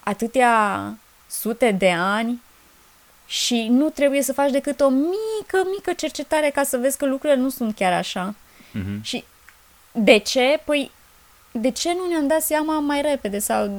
atâtea 0.00 0.94
sute 1.26 1.70
de 1.70 1.90
ani 1.90 2.42
și 3.30 3.66
nu 3.70 3.88
trebuie 3.88 4.22
să 4.22 4.32
faci 4.32 4.50
decât 4.50 4.80
o 4.80 4.88
mică, 4.88 5.62
mică 5.74 5.92
cercetare 5.96 6.50
ca 6.54 6.62
să 6.62 6.76
vezi 6.76 6.98
că 6.98 7.06
lucrurile 7.06 7.40
nu 7.40 7.48
sunt 7.48 7.74
chiar 7.74 7.92
așa. 7.92 8.34
Mhm. 8.72 9.02
Și 9.02 9.24
de 9.92 10.18
ce? 10.18 10.60
Păi, 10.64 10.90
de 11.52 11.70
ce 11.70 11.92
nu 11.92 12.08
ne-am 12.08 12.26
dat 12.26 12.42
seama 12.42 12.78
mai 12.80 13.02
repede? 13.02 13.38
Sau 13.38 13.70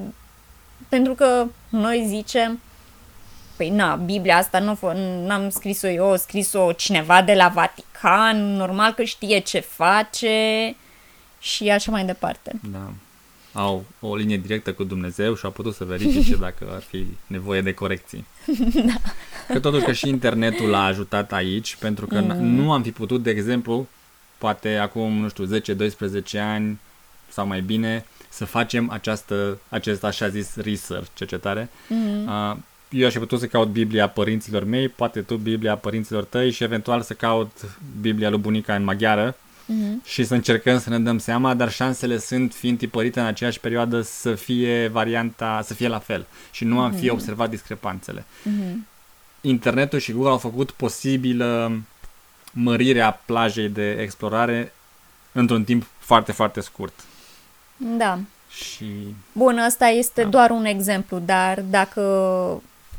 pentru 0.89 1.13
că 1.13 1.45
noi 1.69 2.03
zicem, 2.07 2.59
păi 3.57 3.69
na, 3.69 3.95
Biblia 3.95 4.37
asta 4.37 4.59
nu 4.59 4.75
f- 4.77 4.95
n-am 5.25 5.49
scris-o 5.49 5.87
eu, 5.87 6.11
a 6.11 6.15
scris-o 6.15 6.71
cineva 6.71 7.21
de 7.21 7.33
la 7.33 7.47
Vatican, 7.47 8.55
normal 8.55 8.93
că 8.93 9.03
știe 9.03 9.39
ce 9.39 9.59
face 9.59 10.75
și 11.39 11.69
așa 11.69 11.91
mai 11.91 12.05
departe. 12.05 12.51
Da. 12.71 12.91
Au 13.59 13.85
o 13.99 14.15
linie 14.15 14.37
directă 14.37 14.73
cu 14.73 14.83
Dumnezeu 14.83 15.35
și 15.35 15.45
au 15.45 15.51
putut 15.51 15.73
să 15.73 15.83
verifice 15.83 16.35
dacă 16.47 16.67
ar 16.73 16.81
fi 16.81 17.05
nevoie 17.27 17.61
de 17.61 17.73
corecții. 17.73 18.25
da. 18.85 18.93
Că 19.47 19.59
totuși 19.59 19.85
că 19.85 19.91
și 19.91 20.07
internetul 20.07 20.73
a 20.73 20.85
ajutat 20.85 21.33
aici, 21.33 21.75
pentru 21.75 22.07
că 22.07 22.19
mm. 22.19 22.45
nu 22.45 22.71
am 22.71 22.83
fi 22.83 22.91
putut, 22.91 23.23
de 23.23 23.29
exemplu, 23.29 23.87
poate 24.37 24.75
acum, 24.75 25.11
nu 25.11 25.29
știu, 25.29 25.59
10-12 25.59 26.39
ani 26.39 26.79
sau 27.29 27.47
mai 27.47 27.61
bine, 27.61 28.05
să 28.29 28.45
facem 28.45 28.89
această, 28.89 29.59
acest 29.69 30.03
așa 30.03 30.27
zis 30.27 30.55
research, 30.55 31.09
cercetare. 31.13 31.69
Mm. 31.87 32.27
Uh, 32.27 32.55
eu 32.89 33.05
aș 33.05 33.13
fi 33.13 33.19
putut 33.19 33.39
să 33.39 33.47
caut 33.47 33.67
Biblia 33.67 34.09
părinților 34.09 34.63
mei, 34.63 34.89
poate 34.89 35.21
tu 35.21 35.35
Biblia 35.35 35.75
părinților 35.75 36.23
tăi 36.23 36.51
și 36.51 36.63
eventual 36.63 37.01
să 37.01 37.13
caut 37.13 37.51
Biblia 38.01 38.29
lui 38.29 38.39
bunica 38.39 38.75
în 38.75 38.83
maghiară 38.83 39.35
Mm. 39.71 40.01
și 40.05 40.23
să 40.23 40.33
încercăm 40.33 40.79
să 40.79 40.89
ne 40.89 40.99
dăm 40.99 41.17
seama, 41.17 41.53
dar 41.53 41.71
șansele 41.71 42.17
sunt, 42.17 42.53
fiind 42.53 42.77
tipărite 42.77 43.19
în 43.19 43.25
aceeași 43.25 43.59
perioadă, 43.59 44.01
să 44.01 44.35
fie 44.35 44.87
varianta, 44.87 45.61
să 45.63 45.73
fie 45.73 45.87
la 45.87 45.99
fel 45.99 46.25
și 46.51 46.63
nu 46.63 46.79
am 46.79 46.91
fi 46.91 47.09
observat 47.09 47.49
discrepanțele. 47.49 48.25
Mm. 48.43 48.87
Internetul 49.41 49.99
și 49.99 50.11
Google 50.11 50.31
au 50.31 50.37
făcut 50.37 50.71
posibilă 50.71 51.79
mărirea 52.51 53.21
plajei 53.25 53.69
de 53.69 53.91
explorare 53.91 54.73
într-un 55.31 55.63
timp 55.63 55.85
foarte, 55.99 56.31
foarte 56.31 56.61
scurt. 56.61 56.93
Da. 57.77 58.19
Și 58.49 58.85
Bun, 59.31 59.57
ăsta 59.57 59.85
este 59.85 60.23
Da. 60.23 60.29
doar 60.29 60.49
un 60.49 60.65
exemplu, 60.65 61.19
dar 61.19 61.61
dacă 61.69 62.01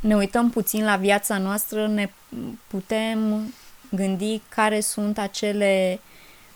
ne 0.00 0.16
uităm 0.16 0.50
puțin 0.50 0.84
la 0.84 0.96
viața 0.96 1.38
noastră, 1.38 1.86
ne 1.86 2.10
putem 2.66 3.52
gândi 3.90 4.40
care 4.48 4.80
sunt 4.80 5.18
acele 5.18 6.00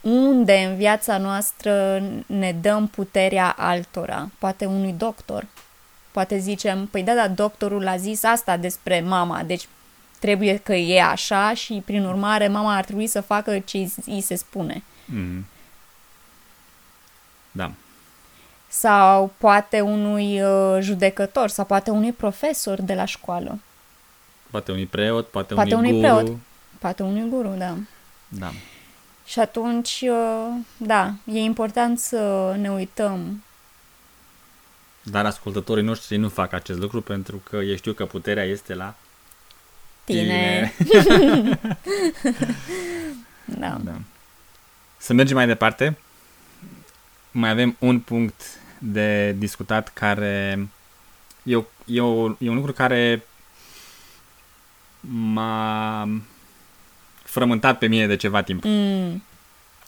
unde 0.04 0.54
în 0.70 0.76
viața 0.76 1.18
noastră 1.18 2.02
ne 2.26 2.52
dăm 2.60 2.86
puterea 2.86 3.54
altora. 3.58 4.28
Poate 4.38 4.64
unui 4.64 4.92
doctor. 4.92 5.46
Poate 6.10 6.38
zicem, 6.38 6.86
păi 6.86 7.02
da, 7.02 7.14
da, 7.14 7.28
doctorul 7.28 7.86
a 7.88 7.96
zis 7.96 8.22
asta 8.24 8.56
despre 8.56 9.00
mama, 9.00 9.42
deci 9.42 9.68
trebuie 10.18 10.56
că 10.56 10.74
e 10.74 11.02
așa 11.02 11.54
și 11.54 11.82
prin 11.84 12.04
urmare 12.04 12.48
mama 12.48 12.76
ar 12.76 12.84
trebui 12.84 13.06
să 13.06 13.20
facă 13.20 13.58
ce 13.58 13.88
îi 14.06 14.20
se 14.20 14.34
spune. 14.34 14.82
mm, 15.04 15.44
da, 17.52 17.70
sau 18.68 19.32
poate 19.38 19.80
unui 19.80 20.42
uh, 20.42 20.76
judecător 20.80 21.48
sau 21.48 21.64
poate 21.64 21.90
unui 21.90 22.12
profesor 22.12 22.80
de 22.82 22.94
la 22.94 23.04
școală, 23.04 23.58
poate 24.50 24.70
unui 24.72 24.86
preot, 24.86 25.26
poate, 25.28 25.54
Poate 25.54 25.74
unui 25.74 25.88
unui 25.90 26.00
guru. 26.08 26.22
preot. 26.22 26.36
poate 26.78 27.02
unui 27.02 27.28
guru, 27.28 27.48
da. 27.58 27.74
Da. 28.28 28.52
Și 29.26 29.38
atunci, 29.38 30.04
uh, 30.08 30.48
da, 30.76 31.12
e 31.24 31.38
important 31.38 31.98
să 31.98 32.54
ne 32.58 32.70
uităm. 32.70 33.42
Dar 35.02 35.26
ascultătorii 35.26 35.84
noștri 35.84 36.16
nu 36.16 36.28
fac 36.28 36.52
acest 36.52 36.78
lucru 36.78 37.00
pentru 37.00 37.36
că 37.36 37.56
ei 37.56 37.76
știu 37.76 37.92
că 37.92 38.06
puterea 38.06 38.44
este 38.44 38.74
la 38.74 38.94
Tine. 40.04 40.72
Da. 43.44 43.78
Da. 43.84 43.92
Să 44.96 45.12
mergem 45.12 45.36
mai 45.36 45.46
departe. 45.46 45.98
Mai 47.30 47.50
avem 47.50 47.76
un 47.78 48.00
punct 48.00 48.42
de 48.78 49.32
discutat 49.32 49.88
care 49.92 50.68
eu 51.42 51.70
e, 51.84 52.00
o, 52.00 52.34
e 52.38 52.48
un 52.48 52.54
lucru 52.54 52.72
care 52.72 53.22
m-a 55.00 56.08
frământat 57.34 57.78
pe 57.78 57.86
mine 57.86 58.06
de 58.06 58.16
ceva 58.16 58.42
timp. 58.42 58.64
Mm. 58.64 59.22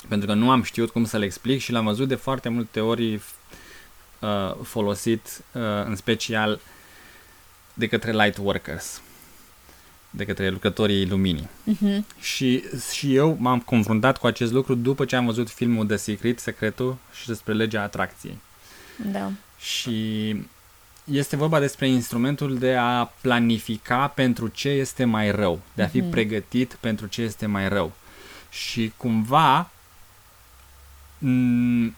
Pentru 0.08 0.26
că 0.26 0.34
nu 0.34 0.50
am 0.50 0.62
știut 0.62 0.90
cum 0.90 1.04
să 1.04 1.18
le 1.18 1.24
explic 1.24 1.60
și 1.60 1.72
l-am 1.72 1.84
văzut 1.84 2.08
de 2.08 2.14
foarte 2.14 2.48
multe 2.48 2.80
ori 2.80 3.14
uh, 3.14 4.54
folosit, 4.62 5.42
uh, 5.52 5.62
în 5.84 5.96
special 5.96 6.60
de 7.74 7.86
către 7.86 8.12
light 8.12 8.38
workers, 8.38 9.02
de 10.10 10.24
către 10.24 10.50
lucrătorii 10.50 11.08
luminii. 11.08 11.48
Mhm. 11.64 12.06
Și, 12.20 12.64
și 12.92 13.14
eu 13.14 13.36
m-am 13.40 13.60
confruntat 13.60 14.18
cu 14.18 14.26
acest 14.26 14.52
lucru 14.52 14.74
după 14.74 15.04
ce 15.04 15.16
am 15.16 15.26
văzut 15.26 15.50
filmul 15.50 15.86
The 15.86 15.96
Secret, 15.96 16.38
Secretul 16.38 16.96
și 17.20 17.26
despre 17.26 17.52
legea 17.52 17.82
atracției. 17.82 18.38
Da. 19.12 19.30
Și 19.58 20.36
este 21.12 21.36
vorba 21.36 21.58
despre 21.58 21.88
instrumentul 21.88 22.58
de 22.58 22.74
a 22.74 23.04
planifica 23.20 24.06
pentru 24.08 24.48
ce 24.48 24.68
este 24.68 25.04
mai 25.04 25.30
rău, 25.30 25.60
de 25.74 25.82
a 25.82 25.86
fi 25.88 26.00
Mhm. 26.00 26.10
pregătit 26.10 26.76
pentru 26.80 27.06
ce 27.06 27.22
este 27.22 27.46
mai 27.46 27.68
rău. 27.68 27.92
Și 28.50 28.92
cumva 28.96 29.70
m- 31.24 31.92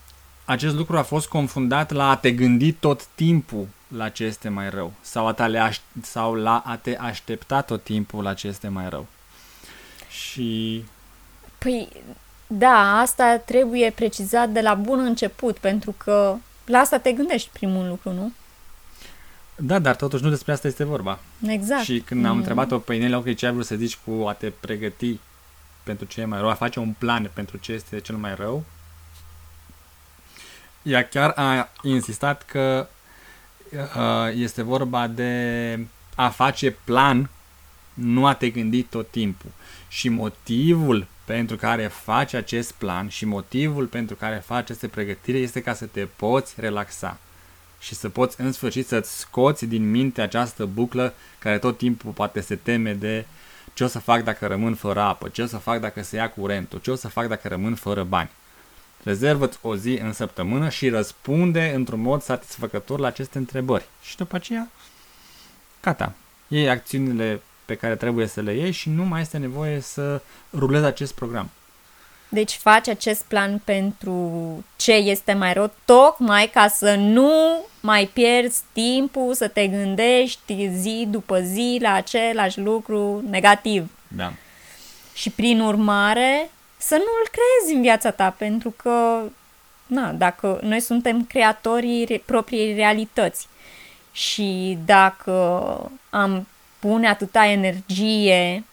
acest 0.44 0.75
lucru 0.75 0.99
a 0.99 1.03
fost 1.03 1.27
confundat 1.29 1.90
la 1.92 2.11
a 2.11 2.16
te 2.16 2.31
gândi 2.33 2.73
tot 2.73 3.05
timpul 3.14 3.66
la 3.97 4.09
ce 4.09 4.25
este 4.25 4.49
mai 4.49 4.71
rău 4.71 4.92
sau, 5.01 5.27
a 5.27 5.33
te 5.33 5.47
le 5.47 5.59
aș- 5.59 5.81
sau 6.03 6.35
la 6.35 6.62
a 6.66 6.77
te 6.77 6.97
aștepta 6.97 7.61
tot 7.62 7.83
timpul 7.85 8.23
la 8.23 8.35
ce 8.35 8.47
este 8.47 8.68
mai 8.68 8.88
rău. 8.88 9.07
Și 10.09 10.85
Păi, 11.59 11.88
da, 12.47 12.99
asta 13.01 13.37
trebuie 13.38 13.90
precizat 13.90 14.49
de 14.49 14.61
la 14.61 14.75
bun 14.75 14.99
început, 14.99 15.59
pentru 15.59 15.94
că 15.97 16.37
la 16.64 16.79
asta 16.79 16.99
te 16.99 17.12
gândești 17.12 17.49
primul 17.53 17.88
lucru, 17.88 18.12
nu? 18.12 18.33
Da, 19.61 19.79
dar 19.79 19.97
totuși 19.97 20.23
nu 20.23 20.29
despre 20.29 20.53
asta 20.53 20.66
este 20.68 20.85
vorba. 20.85 21.18
Exact. 21.47 21.83
Și 21.85 22.01
când 22.01 22.25
am 22.25 22.33
Mm. 22.33 22.38
întrebat-o 22.38 22.79
pe 22.79 22.94
Inele, 22.94 23.16
ok, 23.16 23.35
ce 23.35 23.47
ai 23.47 23.53
vrut 23.53 23.66
să 23.66 23.75
zici 23.75 23.99
cu 24.07 24.25
a 24.29 24.33
te 24.33 24.51
pregăti 24.61 25.18
pentru 25.83 26.07
ce 26.07 26.21
e 26.21 26.25
mai 26.25 26.38
rău, 26.38 26.49
a 26.49 26.55
face 26.55 26.79
un 26.79 26.94
plan 26.99 27.31
pentru 27.35 27.57
ce 27.57 27.73
este 27.73 28.01
cel 28.01 28.16
mai 28.16 28.35
rău, 28.35 28.64
ea 30.83 31.09
chiar 31.09 31.33
a 31.37 31.68
insistat 31.83 32.42
că 32.44 32.88
uh, 33.73 34.35
este 34.35 34.62
vorba 34.62 35.07
de 35.07 35.79
a 36.14 36.29
face 36.29 36.71
plan, 36.71 37.31
nu 37.94 38.27
a 38.27 38.35
te 38.35 38.51
gândi 38.51 38.83
tot 38.83 39.11
timpul. 39.11 39.51
Și 39.88 40.09
motivul 40.09 41.07
pentru 41.25 41.57
care 41.57 41.87
faci 41.87 42.33
acest 42.35 42.73
plan 42.73 43.09
și 43.09 43.25
motivul 43.25 43.87
pentru 43.87 44.16
care 44.16 44.42
faci 44.47 44.59
aceste 44.59 44.88
pregătire 44.88 45.38
este 45.38 45.62
ca 45.62 45.75
să 45.75 45.85
te 45.87 46.01
poți 46.16 46.55
relaxa 46.57 47.18
și 47.79 47.95
să 47.95 48.09
poți 48.09 48.41
în 48.41 48.53
sfârșit 48.53 48.87
să-ți 48.87 49.19
scoți 49.19 49.67
din 49.67 49.91
minte 49.91 50.21
această 50.21 50.64
buclă 50.67 51.14
care 51.38 51.59
tot 51.59 51.79
timpul 51.79 52.12
poate 52.12 52.41
se 52.41 52.57
teme 52.57 52.95
de 52.95 53.27
ce 53.75 53.85
o 53.85 53.87
să 53.87 53.99
fac 53.99 54.25
dacă 54.25 54.47
rămân 54.47 54.75
fără 54.75 55.01
apă, 55.01 55.29
ce 55.29 55.43
o 55.43 55.47
să 55.47 55.57
fac 55.57 55.81
dacă 55.81 56.03
se 56.03 56.17
ia 56.17 56.31
curentul, 56.31 56.79
ce 56.79 56.91
o 56.91 56.95
să 56.95 57.09
fac 57.09 57.27
dacă 57.27 57.49
rămân 57.49 57.75
fără 57.75 58.03
bani. 58.03 58.31
Rezervă-ți 59.03 59.59
o 59.62 59.77
zi 59.77 59.99
în 60.03 60.12
săptămână 60.12 60.69
și 60.69 60.88
răspunde 60.88 61.73
într-un 61.75 62.01
mod 62.01 62.23
satisfăcător 62.23 62.99
la 62.99 63.07
aceste 63.07 63.38
întrebări. 63.38 63.88
Și 64.03 64.17
după 64.17 64.37
aceea, 64.37 64.71
gata, 65.83 66.12
iei 66.49 66.69
acțiunile 66.69 67.43
pe 67.64 67.75
care 67.75 67.97
trebuie 67.97 68.27
să 68.27 68.41
le 68.41 68.55
iei 68.55 68.71
și 68.71 68.88
nu 68.88 69.05
mai 69.05 69.21
este 69.21 69.38
nevoie 69.38 69.81
să 69.81 70.23
rulezi 70.53 70.85
acest 70.85 71.14
program. 71.14 71.51
Deci 72.29 72.53
faci 72.53 72.88
acest 72.88 73.25
plan 73.25 73.61
pentru 73.64 74.31
ce 74.77 74.93
este 74.93 75.33
mai 75.33 75.53
rău, 75.53 75.71
tocmai 75.85 76.47
ca 76.47 76.69
să 76.69 76.95
nu 76.95 77.33
mai 77.81 78.11
pierzi 78.12 78.62
timpul 78.73 79.35
să 79.35 79.49
te 79.49 79.67
gândești 79.67 80.71
zi 80.75 81.07
după 81.11 81.41
zi 81.41 81.79
la 81.81 81.93
același 81.93 82.61
lucru 82.61 83.25
negativ. 83.31 83.91
Da. 84.09 84.33
Și 85.14 85.31
prin 85.31 85.61
urmare 85.61 86.51
să 86.77 86.95
nu-l 86.95 87.29
creezi 87.31 87.77
în 87.77 87.83
viața 87.83 88.11
ta, 88.11 88.31
pentru 88.31 88.71
că, 88.71 89.23
na, 89.87 90.12
dacă 90.12 90.61
noi 90.62 90.81
suntem 90.81 91.25
creatorii 91.25 92.05
re- 92.05 92.23
propriei 92.25 92.75
realități 92.75 93.49
și 94.12 94.79
dacă 94.85 95.33
am 96.11 96.47
pune 96.79 97.09
atâta 97.09 97.47
energie 97.47 98.64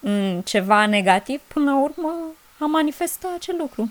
în 0.00 0.42
ceva 0.44 0.86
negativ, 0.86 1.40
până 1.48 1.70
la 1.70 1.80
urmă 1.80 2.14
am 2.58 2.70
manifestat 2.70 3.30
acel 3.36 3.54
lucru. 3.58 3.90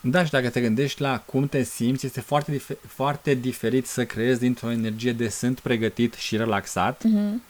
Da, 0.00 0.24
și 0.24 0.30
dacă 0.30 0.50
te 0.50 0.60
gândești 0.60 1.00
la 1.00 1.20
cum 1.20 1.48
te 1.48 1.62
simți, 1.62 2.06
este 2.06 2.20
foarte, 2.20 2.56
dif- 2.58 2.78
foarte 2.88 3.34
diferit 3.34 3.86
să 3.86 4.04
creezi 4.04 4.40
dintr-o 4.40 4.70
energie 4.70 5.12
de 5.12 5.28
sunt 5.28 5.60
pregătit 5.60 6.14
și 6.14 6.36
relaxat, 6.36 7.02
Mhm. 7.04 7.42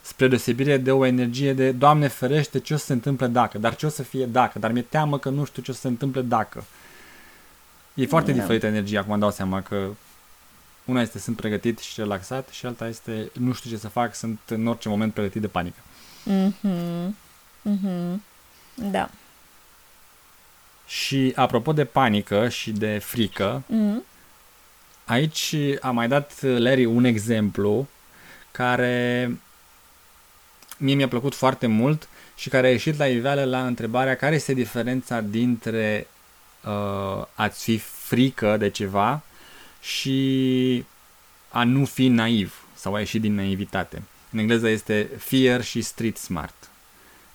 spre 0.00 0.28
deosebire 0.28 0.76
de 0.76 0.92
o 0.92 1.04
energie 1.06 1.52
de 1.52 1.70
Doamne 1.72 2.08
ferește 2.08 2.58
ce 2.60 2.74
o 2.74 2.76
să 2.76 2.84
se 2.84 2.92
întâmple 2.92 3.26
dacă, 3.26 3.58
dar 3.58 3.76
ce 3.76 3.86
o 3.86 3.88
să 3.88 4.02
fie 4.02 4.26
dacă, 4.26 4.58
dar 4.58 4.72
mi-e 4.72 4.82
teamă 4.82 5.18
că 5.18 5.28
nu 5.28 5.44
știu 5.44 5.62
ce 5.62 5.70
o 5.70 5.74
să 5.74 5.80
se 5.80 5.88
întâmple 5.88 6.22
dacă. 6.22 6.64
E 7.94 8.06
foarte 8.06 8.32
Da. 8.32 8.40
diferită 8.40 8.66
energia, 8.66 8.98
acum 9.00 9.12
îmi 9.12 9.20
dau 9.20 9.30
seama 9.30 9.62
că 9.62 9.88
una 10.84 11.00
este 11.00 11.18
sunt 11.18 11.36
pregătit 11.36 11.78
și 11.78 11.92
relaxat 12.00 12.48
și 12.48 12.66
alta 12.66 12.88
este 12.88 13.30
nu 13.38 13.52
știu 13.52 13.70
ce 13.70 13.76
să 13.76 13.88
fac, 13.88 14.14
sunt 14.14 14.38
în 14.48 14.66
orice 14.66 14.88
moment 14.88 15.12
pregătit 15.12 15.40
de 15.40 15.48
panică. 15.48 15.78
Mhm. 16.24 17.16
Mhm. 17.62 18.22
Da. 18.74 19.10
Și 20.86 21.32
apropo 21.36 21.72
de 21.72 21.84
panică 21.84 22.48
și 22.48 22.70
de 22.70 22.98
frică, 22.98 23.62
Mhm. 23.66 24.04
Aici 25.04 25.54
a 25.80 25.90
mai 25.90 26.08
dat 26.08 26.42
Larry 26.42 26.84
un 26.84 27.04
exemplu 27.04 27.88
care 28.50 29.30
mie 30.78 30.94
mi-a 30.94 31.08
plăcut 31.08 31.34
foarte 31.34 31.66
mult 31.66 32.08
și 32.36 32.48
care 32.48 32.66
a 32.66 32.70
ieșit 32.70 32.98
la 32.98 33.06
iveală 33.06 33.44
la 33.44 33.66
întrebarea 33.66 34.16
care 34.16 34.34
este 34.34 34.52
diferența 34.54 35.20
dintre 35.20 36.06
uh, 36.64 37.24
a-ți 37.34 37.64
fi 37.64 37.78
frică 37.78 38.56
de 38.56 38.68
ceva 38.70 39.22
și 39.80 40.84
a 41.48 41.64
nu 41.64 41.84
fi 41.84 42.08
naiv 42.08 42.64
sau 42.74 42.94
a 42.94 42.98
ieși 42.98 43.18
din 43.18 43.34
naivitate. 43.34 44.02
În 44.32 44.38
engleză 44.38 44.68
este 44.68 45.10
fear 45.18 45.62
și 45.64 45.80
street 45.82 46.16
smart. 46.16 46.54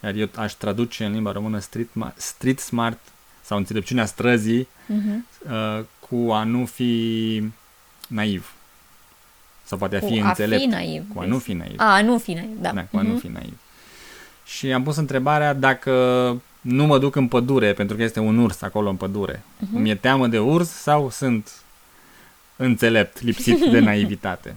Iar 0.04 0.16
eu 0.16 0.30
aș 0.36 0.54
traduce 0.54 1.06
în 1.06 1.12
limba 1.12 1.32
română 1.32 1.60
street, 1.60 1.88
ma- 1.90 2.14
street 2.16 2.60
smart 2.60 3.00
sau 3.42 3.58
înțelepciunea 3.58 4.06
străzii 4.06 4.68
Mhm. 4.86 5.26
uh, 5.52 5.84
cu 6.10 6.32
a 6.32 6.44
nu 6.44 6.66
fi 6.66 7.44
naiv. 8.08 8.52
Sau 9.64 9.78
poate 9.78 9.96
a 9.96 10.00
fi 10.00 10.20
Cu 10.20 10.26
a 10.26 10.28
înțelept. 10.28 10.62
fi 10.62 10.68
naiv. 10.68 11.04
Cu 11.14 11.20
a 11.20 11.26
nu 11.26 11.38
fi 11.38 11.54
naiv. 11.54 11.74
A, 11.80 11.94
a 11.96 12.02
nu 12.02 12.18
fi 12.18 12.34
naiv, 12.34 12.50
da. 12.62 12.72
Da, 12.72 12.84
cu 12.84 12.98
a 12.98 13.02
nu 13.02 13.10
Mhm. 13.10 13.20
fi 13.20 13.28
naiv. 13.28 13.54
Și 14.46 14.74
am 14.74 14.84
pus 14.84 14.96
întrebarea 14.96 15.54
dacă 15.54 15.92
nu 16.62 16.86
mă 16.86 16.98
duc 17.00 17.16
în 17.16 17.28
pădure 17.28 17.74
pentru 17.74 17.96
că 17.96 18.04
este 18.04 18.20
un 18.20 18.38
urs 18.38 18.62
acolo 18.62 18.90
în 18.90 18.96
pădure. 18.96 19.42
Mhm. 19.60 19.82
Mi-e 19.82 19.96
teamă 19.96 20.28
de 20.28 20.40
urs 20.40 20.70
sau 20.70 21.10
sunt 21.10 21.52
înțelept, 22.56 23.22
lipsit 23.22 23.60
de 23.72 23.80
naivitate? 23.90 24.56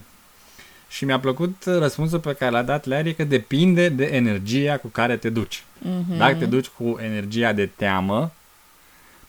Și 0.91 1.05
mi-a 1.05 1.19
plăcut 1.19 1.63
răspunsul 1.65 2.19
pe 2.19 2.33
care 2.33 2.51
l-a 2.51 2.61
dat 2.61 2.85
Larry 2.85 3.15
că 3.15 3.23
depinde 3.23 3.89
de 3.89 4.05
energia 4.05 4.77
cu 4.77 4.87
care 4.87 5.17
te 5.17 5.29
duci. 5.29 5.63
Mhm. 5.77 6.17
Dacă 6.17 6.35
te 6.35 6.45
duci 6.45 6.67
cu 6.67 6.97
energia 7.01 7.53
de 7.53 7.65
teamă, 7.65 8.31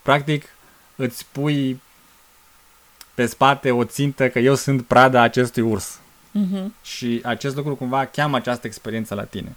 practic 0.03 0.45
îți 0.97 1.27
pui 1.33 1.81
pe 3.15 3.27
spate 3.27 3.71
o 3.71 3.85
țintă 3.85 4.29
că 4.29 4.39
eu 4.39 4.55
sunt 4.55 4.83
prada 4.83 5.21
acestui 5.21 5.63
urs. 5.63 5.99
Mhm. 6.31 6.75
Și 6.83 7.21
acest 7.25 7.57
lucru 7.57 7.77
cumva 7.77 8.05
cheamă 8.05 8.37
această 8.37 8.67
experiență 8.67 9.15
la 9.15 9.25
tine. 9.25 9.57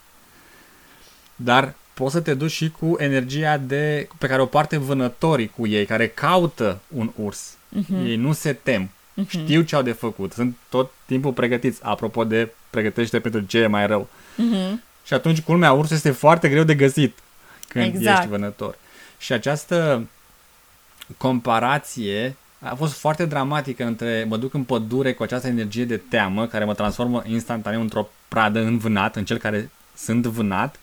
Dar 1.36 1.74
poți 1.94 2.14
să 2.14 2.20
te 2.20 2.34
duci 2.34 2.52
și 2.52 2.70
cu 2.70 2.96
energia 3.00 3.58
de, 3.58 4.08
pe 4.18 4.28
care 4.28 4.42
o 4.42 4.46
poartă 4.46 4.80
vânătorii 4.80 5.48
cu 5.48 5.68
ei, 5.68 5.86
care 5.86 6.08
caută 6.08 6.80
un 6.88 7.12
urs. 7.16 7.54
Mhm. 7.70 8.06
Ei 8.06 8.16
nu 8.16 8.34
se 8.34 8.54
tem. 8.54 8.90
Mhm. 9.16 9.28
Știu 9.28 9.62
ce 9.62 9.76
au 9.76 9.82
de 9.82 9.92
făcut. 9.92 10.34
Sunt 10.34 10.56
tot 10.70 10.92
timpul 11.06 11.32
pregătiți. 11.32 11.80
Apropo 11.84 12.24
de 12.24 12.50
pregătește 12.70 13.20
pentru 13.20 13.42
ce 13.42 13.58
e 13.58 13.68
mai 13.68 13.88
rău. 13.88 14.08
Mhm. 14.36 14.84
Și 15.06 15.14
atunci, 15.14 15.42
culmea, 15.42 15.72
ursul 15.72 15.96
este 15.96 16.12
foarte 16.12 16.50
greu 16.50 16.64
de 16.64 16.76
găsit 16.76 17.18
când 17.68 17.86
Exact. 17.86 18.18
ești 18.18 18.30
vânător. 18.30 18.78
Și 19.18 19.34
această 19.34 20.08
comparație 21.18 22.36
a 22.60 22.76
fost 22.76 22.94
foarte 22.94 23.26
dramatică 23.26 23.84
între 23.84 24.26
mă 24.28 24.38
duc 24.38 24.54
în 24.54 24.64
pădure 24.64 25.14
cu 25.14 25.24
această 25.24 25.48
energie 25.48 25.86
de 25.86 25.98
teamă 25.98 26.48
care 26.48 26.66
mă 26.66 26.74
transformă 26.74 27.24
instantaneu 27.26 27.82
într-o 27.82 28.10
pradă 28.28 28.60
în 28.60 28.78
vânat, 28.78 29.16
în 29.16 29.26
cel 29.26 29.38
care 29.38 29.70
sunt 29.96 30.26
vânat, 30.26 30.76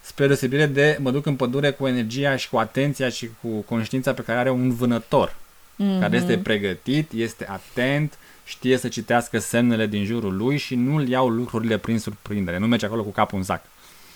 spre 0.00 0.26
deosebire 0.26 0.66
de 0.66 0.98
mă 1.00 1.10
duc 1.10 1.26
în 1.26 1.36
pădure 1.36 1.70
cu 1.70 1.86
energia 1.86 2.36
și 2.36 2.48
cu 2.48 2.56
atenția 2.56 3.08
și 3.08 3.30
cu 3.42 3.48
conștiința 3.48 4.12
pe 4.12 4.22
care 4.22 4.38
are 4.38 4.50
un 4.50 4.74
vânător, 4.74 5.34
Mhm. 5.78 6.00
care 6.00 6.16
este 6.16 6.38
pregătit, 6.38 7.12
este 7.12 7.46
atent, 7.48 8.18
știe 8.44 8.76
să 8.76 8.88
citească 8.88 9.38
semnele 9.38 9.86
din 9.86 10.04
jurul 10.04 10.36
lui 10.36 10.56
și 10.56 10.74
nu-l 10.74 11.08
iau 11.08 11.28
lucrurile 11.28 11.78
prin 11.78 11.98
surprindere, 11.98 12.58
nu 12.58 12.66
merge 12.66 12.86
acolo 12.86 13.02
cu 13.02 13.10
capul 13.10 13.38
în 13.38 13.44
sac. 13.44 13.62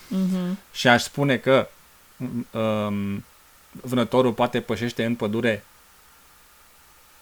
Mhm. 0.08 0.58
Și 0.72 0.88
aș 0.88 1.02
spune 1.02 1.36
că 1.36 1.68
um, 2.50 3.24
vânătorul 3.70 4.32
poate 4.32 4.60
pășește 4.60 5.04
în 5.04 5.14
pădure 5.14 5.64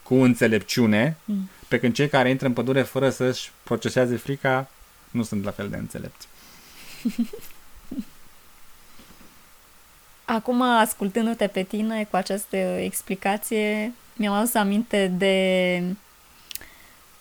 cu 0.02 0.14
înțelepciune, 0.14 1.16
Mm. 1.24 1.48
Pe 1.68 1.78
când 1.78 1.94
cei 1.94 2.08
care 2.08 2.30
intră 2.30 2.46
în 2.46 2.52
pădure 2.52 2.82
fără 2.82 3.10
să-și 3.10 3.50
proceseze 3.62 4.16
frica 4.16 4.70
nu 5.10 5.22
sunt 5.22 5.44
la 5.44 5.50
fel 5.50 5.68
de 5.68 5.76
înțelepți. 5.76 6.28
Acum, 10.24 10.62
ascultându-te 10.62 11.46
pe 11.46 11.62
tine 11.62 12.04
cu 12.10 12.16
această 12.16 12.56
explicație, 12.56 13.92
mi-am 14.12 14.34
adus 14.34 14.54
aminte 14.54 15.12
de... 15.18 15.82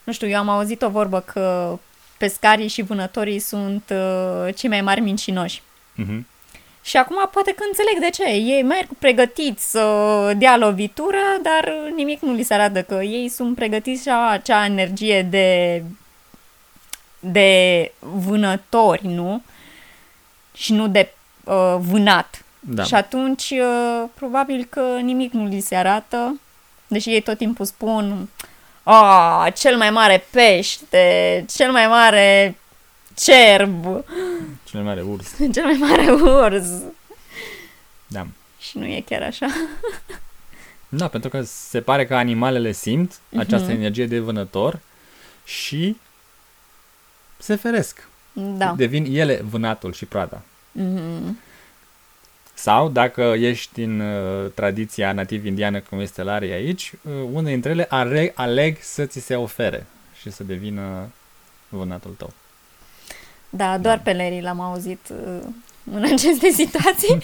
Nu 0.04 0.13
știu, 0.13 0.28
eu 0.28 0.38
am 0.38 0.49
auzit 0.49 0.82
o 0.82 0.89
vorbă 0.89 1.19
că 1.19 1.78
pescarii 2.17 2.67
și 2.67 2.82
vânătorii 2.82 3.39
sunt 3.39 3.84
uh, 3.91 4.56
cei 4.56 4.69
mai 4.69 4.82
mari 4.82 4.99
mincinoși. 4.99 5.62
Mhm. 5.95 6.28
Și 6.82 6.97
acum 6.97 7.30
poate 7.32 7.54
că 7.54 7.63
înțeleg 7.67 7.99
de 7.99 8.10
ce. 8.10 8.30
Ei 8.30 8.63
merg 8.63 8.88
pregătiți 8.99 9.69
să 9.69 10.34
dea 10.38 10.58
lovitură, 10.58 11.17
dar 11.41 11.73
nimic 11.95 12.21
nu 12.21 12.34
li 12.34 12.43
se 12.43 12.54
arată 12.54 12.84
că 12.84 12.93
ei 12.93 13.30
sunt 13.30 13.56
pregătiți 13.56 14.02
și 14.02 14.10
au 14.10 14.30
acea 14.30 14.65
energie 14.65 15.21
de, 15.21 15.84
de 17.19 17.91
vânători, 17.99 19.08
nu? 19.08 19.41
Și 20.54 20.73
nu 20.73 20.88
de 20.88 21.12
uh, 21.43 21.75
vânat. 21.80 22.43
Da. 22.60 22.84
Și 22.84 22.93
atunci, 22.93 23.49
uh, 23.49 24.04
probabil 24.13 24.67
că 24.69 24.82
nimic 25.02 25.32
nu 25.32 25.45
li 25.45 25.60
se 25.60 25.75
arată, 25.75 26.39
deși 26.89 27.10
ei 27.10 27.21
tot 27.21 27.38
timpul 27.38 27.65
spun 27.65 28.30
a, 28.84 29.49
cel 29.56 29.78
mai 29.78 29.89
mare 29.89 30.25
pește, 30.30 31.45
cel 31.56 31.71
mai 31.71 31.88
mare 31.88 32.58
cerb, 33.15 33.86
Cel 34.63 34.82
mai 34.82 34.84
mare 34.84 35.02
urs. 35.02 35.28
cel 35.54 35.63
mai 35.63 35.78
mare 35.80 36.12
urs. 36.12 36.67
Da. 38.08 38.28
Și 38.60 38.78
nu 38.78 38.86
e 38.86 39.04
chiar 39.10 39.21
așa. 39.21 39.47
Da, 40.89 41.08
pentru 41.08 41.30
că 41.30 41.41
se 41.41 41.82
pare 41.82 42.06
că 42.06 42.15
animalele 42.15 42.71
simt 42.71 43.19
Mhm. 43.30 43.39
această 43.39 43.71
energie 43.71 44.06
de 44.06 44.19
vânător 44.19 44.80
și 45.43 45.97
se 47.38 47.56
feresc. 47.56 48.08
Da. 48.34 48.73
Devin 48.78 49.06
ele 49.15 49.41
vânatul 49.49 49.93
și 49.93 50.06
prada. 50.06 50.41
Mhm. 50.71 51.39
Sau, 52.62 52.89
dacă 52.89 53.22
ești 53.22 53.82
în 53.82 54.00
uh, 54.00 54.52
tradiția 54.54 55.12
nativ 55.12 55.45
indiană, 55.45 55.80
cum 55.80 56.00
este 56.00 56.24
Larry 56.24 56.52
aici, 56.52 56.91
uh, 57.02 57.13
unele 57.32 57.52
dintre 57.52 57.69
ele 57.72 57.86
aleg, 57.89 58.32
aleg 58.36 58.78
să 58.82 59.06
ți 59.06 59.19
se 59.19 59.36
ofere 59.36 59.86
și 60.22 60.32
să 60.32 60.43
devină 60.43 61.10
vânatul 61.69 62.12
tău. 62.17 62.34
Da, 63.50 63.78
doar 63.78 63.95
Da. 63.95 64.02
pe 64.04 64.13
Larry 64.13 64.41
l-am 64.41 64.60
auzit 64.60 65.00
uh, 65.10 65.43
în 65.93 66.04
aceste 66.04 66.50
situații 66.62 67.17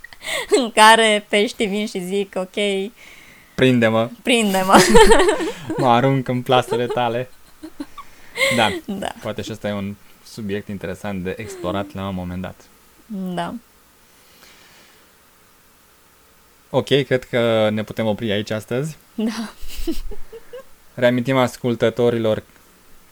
în 0.60 0.70
care 0.74 1.24
peștii 1.28 1.66
vin 1.66 1.86
și 1.86 2.04
zic, 2.04 2.34
ok, 2.36 2.90
Prinde-mă, 3.54 4.10
prinde-mă. 4.22 4.76
mă 5.78 5.88
arunc 5.88 6.28
în 6.28 6.42
plasele 6.42 6.86
tale. 6.86 7.30
Da, 8.56 8.72
da, 8.86 9.12
poate 9.22 9.42
și 9.42 9.52
ăsta 9.52 9.68
e 9.68 9.72
un 9.72 9.94
subiect 10.24 10.68
interesant 10.68 11.24
de 11.24 11.34
explorat 11.38 11.94
la 11.94 12.08
un 12.08 12.14
moment 12.14 12.42
dat. 12.42 12.60
da. 13.34 13.54
Ok, 16.70 16.86
cred 16.86 17.24
că 17.24 17.68
ne 17.72 17.82
putem 17.82 18.06
opri 18.06 18.30
aici 18.30 18.50
astăzi. 18.50 18.96
Da. 19.14 19.50
Reamintim 20.94 21.36
ascultătorilor 21.36 22.42